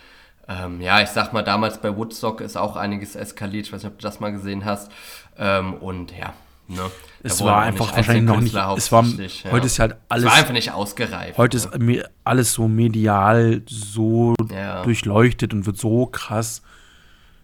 [0.49, 3.67] ähm, ja, ich sag mal, damals bei Woodstock ist auch einiges eskaliert.
[3.67, 4.91] Ich weiß nicht, ob du das mal gesehen hast.
[5.39, 6.35] Ähm, und ja,
[6.69, 6.91] Ne?
[7.23, 8.55] Es war einfach wahrscheinlich noch nicht.
[8.77, 9.53] Es war, ja.
[9.53, 10.25] Heute ist halt alles.
[10.25, 11.39] Es war einfach nicht ausgereift.
[11.39, 11.97] Heute ne?
[11.97, 14.83] ist alles so medial so ja.
[14.83, 16.63] durchleuchtet und wird so krass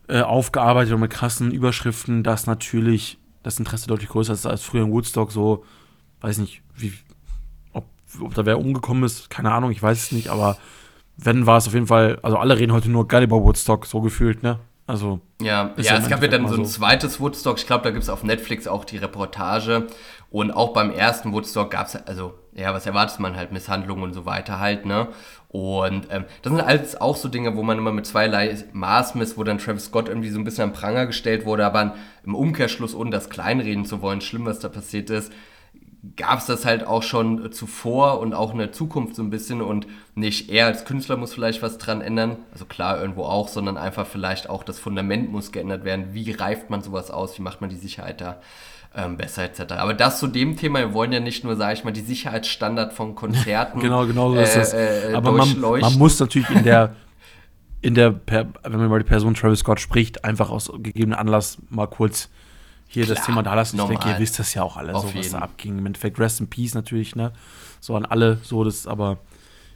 [0.09, 4.85] äh, aufgearbeitet und mit krassen Überschriften, dass natürlich das Interesse deutlich größer ist als früher
[4.85, 5.31] in Woodstock.
[5.31, 5.65] So,
[6.21, 6.93] weiß nicht, wie,
[7.73, 7.87] ob,
[8.21, 10.59] ob da wer umgekommen ist, keine Ahnung, ich weiß es nicht, aber
[11.17, 14.01] wenn war es auf jeden Fall, also alle reden heute nur geil über Woodstock, so
[14.01, 14.59] gefühlt, ne?
[14.87, 15.21] Also.
[15.41, 17.59] Ja, ja es gab ja dann so ein zweites Woodstock.
[17.59, 19.87] Ich glaube, da gibt es auf Netflix auch die Reportage.
[20.31, 23.53] Und auch beim ersten Woodstock gab es, also, ja, was erwartet man halt?
[23.53, 25.09] Misshandlungen und so weiter halt, ne?
[25.49, 29.37] Und ähm, das sind alles auch so Dinge, wo man immer mit zweierlei Maß misst,
[29.37, 31.95] wo dann Travis Scott irgendwie so ein bisschen am Pranger gestellt wurde, aber
[32.25, 35.31] im Umkehrschluss, ohne das kleinreden zu wollen, schlimm, was da passiert ist,
[36.17, 39.63] gab es das halt auch schon zuvor und auch in der Zukunft so ein bisschen
[39.63, 43.77] und nicht er als Künstler muss vielleicht was dran ändern, also klar irgendwo auch, sondern
[43.77, 46.07] einfach vielleicht auch das Fundament muss geändert werden.
[46.13, 47.39] Wie reift man sowas aus?
[47.39, 48.41] Wie macht man die Sicherheit da
[48.95, 49.75] ähm, besser etc.
[49.75, 52.93] Aber das zu dem Thema, wir wollen ja nicht nur, sage ich mal, die Sicherheitsstandard
[52.93, 53.81] von Konzerten.
[53.81, 54.73] genau, genau so ist es.
[54.73, 56.95] Äh, Aber man, man muss natürlich in der
[57.81, 61.87] in der, wenn man über die Person Travis Scott spricht, einfach aus gegebenem Anlass mal
[61.87, 62.31] kurz
[62.93, 63.73] hier Klar, das Thema Dallas.
[63.73, 65.79] Ich denke, ihr wisst das ja auch alle, so was da abging.
[65.79, 67.33] Im Endeffekt Rest in Peace natürlich, ne?
[67.81, 69.19] So an alle, so das, aber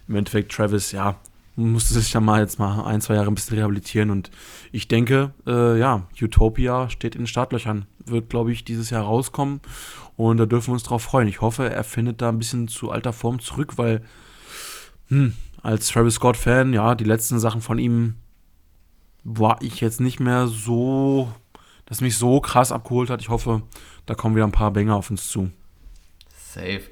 [0.06, 1.16] im Endeffekt Travis, ja,
[1.56, 4.30] musste sich ja mal jetzt mal ein, zwei Jahre ein bisschen rehabilitieren und
[4.70, 9.60] ich denke, äh, ja, Utopia steht in den Startlöchern, wird, glaube ich, dieses Jahr rauskommen
[10.16, 11.28] und da dürfen wir uns drauf freuen.
[11.28, 14.02] Ich hoffe, er findet da ein bisschen zu alter Form zurück, weil,
[15.08, 18.16] hm, als Travis Scott-Fan, ja, die letzten Sachen von ihm
[19.24, 21.32] war ich jetzt nicht mehr so
[21.86, 23.22] das mich so krass abgeholt hat.
[23.22, 23.62] Ich hoffe,
[24.04, 25.50] da kommen wieder ein paar Banger auf uns zu.
[26.28, 26.82] Safe.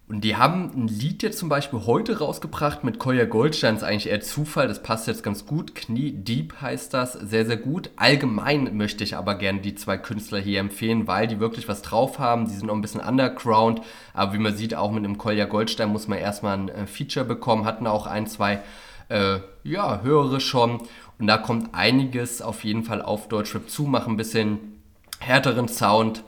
[0.07, 3.75] Und die haben ein Lied jetzt zum Beispiel heute rausgebracht mit Koya Goldstein.
[3.75, 5.73] ist eigentlich eher Zufall, das passt jetzt ganz gut.
[5.73, 7.89] Knie Deep heißt das, sehr, sehr gut.
[7.95, 12.19] Allgemein möchte ich aber gerne die zwei Künstler hier empfehlen, weil die wirklich was drauf
[12.19, 12.47] haben.
[12.47, 13.81] Die sind noch ein bisschen underground,
[14.13, 17.25] aber wie man sieht, auch mit dem Kolja Goldstein muss man erstmal ein äh, Feature
[17.25, 17.65] bekommen.
[17.65, 18.61] Hatten auch ein, zwei,
[19.09, 20.83] äh, ja, höhere schon.
[21.17, 24.59] Und da kommt einiges auf jeden Fall auf Deutschrap zu, machen ein bisschen
[25.19, 26.23] härteren Sound.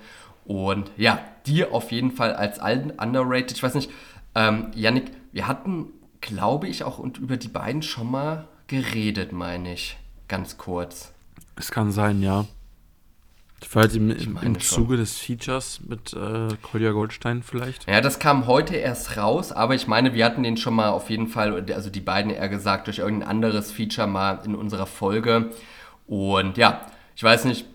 [0.47, 3.51] Und ja, dir auf jeden Fall als alten underrated.
[3.51, 3.91] Ich weiß nicht,
[4.33, 5.87] ähm, Yannick, wir hatten,
[6.21, 9.97] glaube ich, auch und über die beiden schon mal geredet, meine ich.
[10.29, 11.13] Ganz kurz.
[11.57, 12.45] Es kann sein, ja.
[13.67, 17.89] Vielleicht im, im, im Zuge des Features mit äh, Kolja Goldstein vielleicht.
[17.89, 21.09] Ja, das kam heute erst raus, aber ich meine, wir hatten den schon mal auf
[21.09, 25.49] jeden Fall, also die beiden eher gesagt, durch irgendein anderes Feature mal in unserer Folge.
[26.05, 26.85] Und ja,
[27.15, 27.65] ich weiß nicht,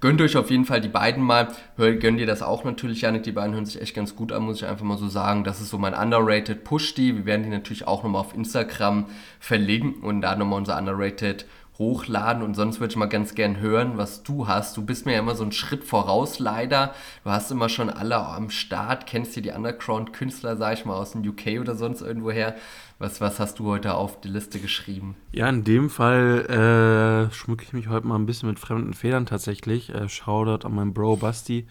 [0.00, 1.48] Gönnt euch auf jeden Fall die beiden mal.
[1.76, 3.22] Hör, gönnt ihr das auch natürlich, Janik.
[3.22, 5.44] Die beiden hören sich echt ganz gut an, muss ich einfach mal so sagen.
[5.44, 7.16] Das ist so mein underrated Push die.
[7.16, 9.06] Wir werden die natürlich auch nochmal auf Instagram
[9.40, 11.46] verlinken und da nochmal unser underrated
[11.78, 14.76] hochladen und sonst würde ich mal ganz gern hören, was du hast.
[14.76, 16.94] Du bist mir ja immer so einen Schritt voraus, leider.
[17.24, 21.12] Du hast immer schon alle am Start, kennst dir die Underground-Künstler, sag ich mal, aus
[21.12, 22.56] dem UK oder sonst irgendwoher.
[22.98, 25.16] Was, was hast du heute auf die Liste geschrieben?
[25.32, 29.26] Ja, in dem Fall äh, schmücke ich mich heute mal ein bisschen mit fremden Federn
[29.26, 29.90] tatsächlich.
[29.90, 31.66] Äh, Shoutout an meinen Bro Basti.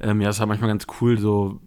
[0.00, 1.60] Ähm, ja, ist halt manchmal ganz cool, so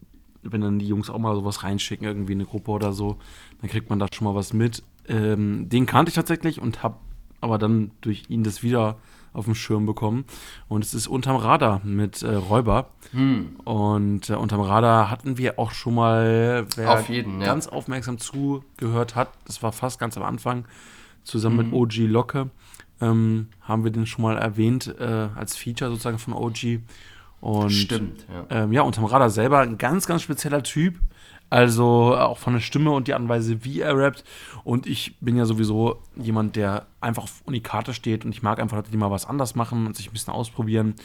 [0.44, 3.18] wenn dann die Jungs auch mal sowas reinschicken, irgendwie eine Gruppe oder so,
[3.62, 4.84] dann kriegt man da schon mal was mit.
[5.08, 6.98] Ähm, den kannte ich tatsächlich und habe
[7.42, 8.98] aber dann durch ihn das wieder
[9.34, 10.26] auf dem Schirm bekommen.
[10.68, 12.90] Und es ist unterm Radar mit äh, Räuber.
[13.12, 13.56] Hm.
[13.64, 17.72] Und äh, unterm Radar hatten wir auch schon mal, wer auf jeden, ganz ja.
[17.72, 20.66] aufmerksam zugehört hat, das war fast ganz am Anfang,
[21.24, 21.66] zusammen hm.
[21.66, 22.50] mit OG Locke,
[23.00, 25.04] ähm, haben wir den schon mal erwähnt äh,
[25.36, 26.80] als Feature sozusagen von OG.
[27.40, 28.64] Und, Stimmt, ja.
[28.64, 31.00] Ähm, ja, unterm Radar selber ein ganz, ganz spezieller Typ.
[31.52, 34.24] Also auch von der Stimme und die Art und Weise, wie er rappt.
[34.64, 38.82] Und ich bin ja sowieso jemand, der einfach auf Unikate steht und ich mag einfach,
[38.84, 40.96] die mal was anders machen und sich ein bisschen ausprobieren.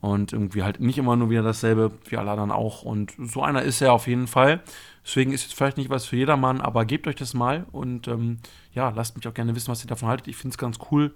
[0.00, 2.82] Und irgendwie halt nicht immer nur wieder dasselbe, wie alle anderen auch.
[2.84, 4.62] Und so einer ist er auf jeden Fall.
[5.04, 8.38] Deswegen ist jetzt vielleicht nicht was für jedermann, aber gebt euch das mal und ähm,
[8.72, 10.26] ja, lasst mich auch gerne wissen, was ihr davon haltet.
[10.26, 11.14] Ich finde es ganz cool.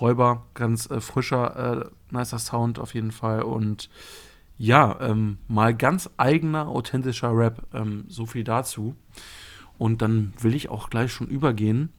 [0.00, 3.42] Räuber, ganz äh, frischer, äh, nicer Sound auf jeden Fall.
[3.42, 3.88] Und
[4.58, 7.66] ja, ähm, mal ganz eigener, authentischer Rap.
[7.74, 8.94] Ähm, so viel dazu.
[9.78, 11.90] Und dann will ich auch gleich schon übergehen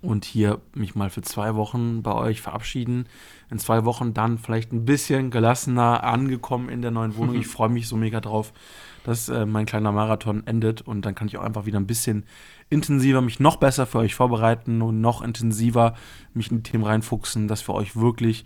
[0.00, 3.06] und hier mich mal für zwei Wochen bei euch verabschieden.
[3.50, 7.34] In zwei Wochen dann vielleicht ein bisschen gelassener angekommen in der neuen Wohnung.
[7.42, 8.52] Ich freue mich so mega drauf,
[9.04, 12.24] dass äh, mein kleiner Marathon endet und dann kann ich auch einfach wieder ein bisschen
[12.70, 15.94] intensiver mich noch besser für euch vorbereiten und noch intensiver
[16.34, 18.44] mich in die Themen reinfuchsen, dass wir euch wirklich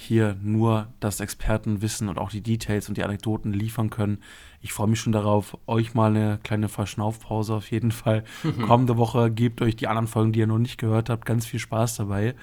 [0.00, 4.18] hier nur das Expertenwissen und auch die Details und die Anekdoten liefern können.
[4.62, 8.22] Ich freue mich schon darauf, euch mal eine kleine Verschnaufpause auf jeden Fall.
[8.66, 11.58] Kommende Woche gebt euch die anderen Folgen, die ihr noch nicht gehört habt, ganz viel
[11.58, 12.36] Spaß dabei.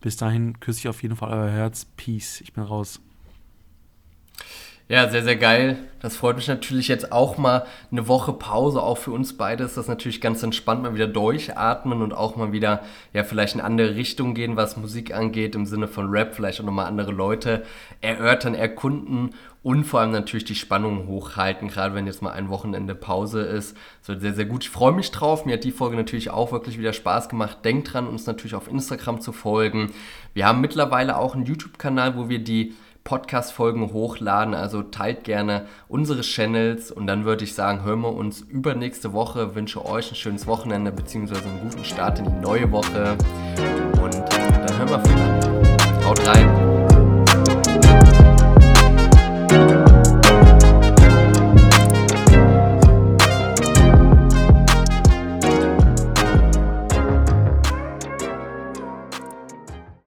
[0.00, 1.84] Bis dahin küsse ich auf jeden Fall euer Herz.
[1.96, 2.42] Peace.
[2.42, 3.00] Ich bin raus.
[4.90, 5.78] Ja, sehr, sehr geil.
[6.00, 8.82] Das freut mich natürlich jetzt auch mal eine Woche Pause.
[8.82, 12.50] Auch für uns beide ist das natürlich ganz entspannt, mal wieder durchatmen und auch mal
[12.50, 12.82] wieder,
[13.12, 16.64] ja, vielleicht in andere Richtung gehen, was Musik angeht, im Sinne von Rap, vielleicht auch
[16.64, 17.62] nochmal andere Leute
[18.00, 19.30] erörtern, erkunden
[19.62, 23.76] und vor allem natürlich die Spannung hochhalten, gerade wenn jetzt mal ein Wochenende Pause ist.
[24.00, 24.64] Das wird sehr, sehr gut.
[24.64, 25.46] Ich freue mich drauf.
[25.46, 27.58] Mir hat die Folge natürlich auch wirklich wieder Spaß gemacht.
[27.64, 29.92] Denkt dran, uns natürlich auf Instagram zu folgen.
[30.34, 32.74] Wir haben mittlerweile auch einen YouTube-Kanal, wo wir die
[33.04, 34.54] Podcast-Folgen hochladen.
[34.54, 39.54] Also teilt gerne unsere Channels und dann würde ich sagen, hören wir uns übernächste Woche.
[39.54, 41.36] Wünsche euch ein schönes Wochenende bzw.
[41.36, 43.16] einen guten Start in die neue Woche
[44.02, 45.00] und dann hören wir
[46.02, 46.59] voneinander.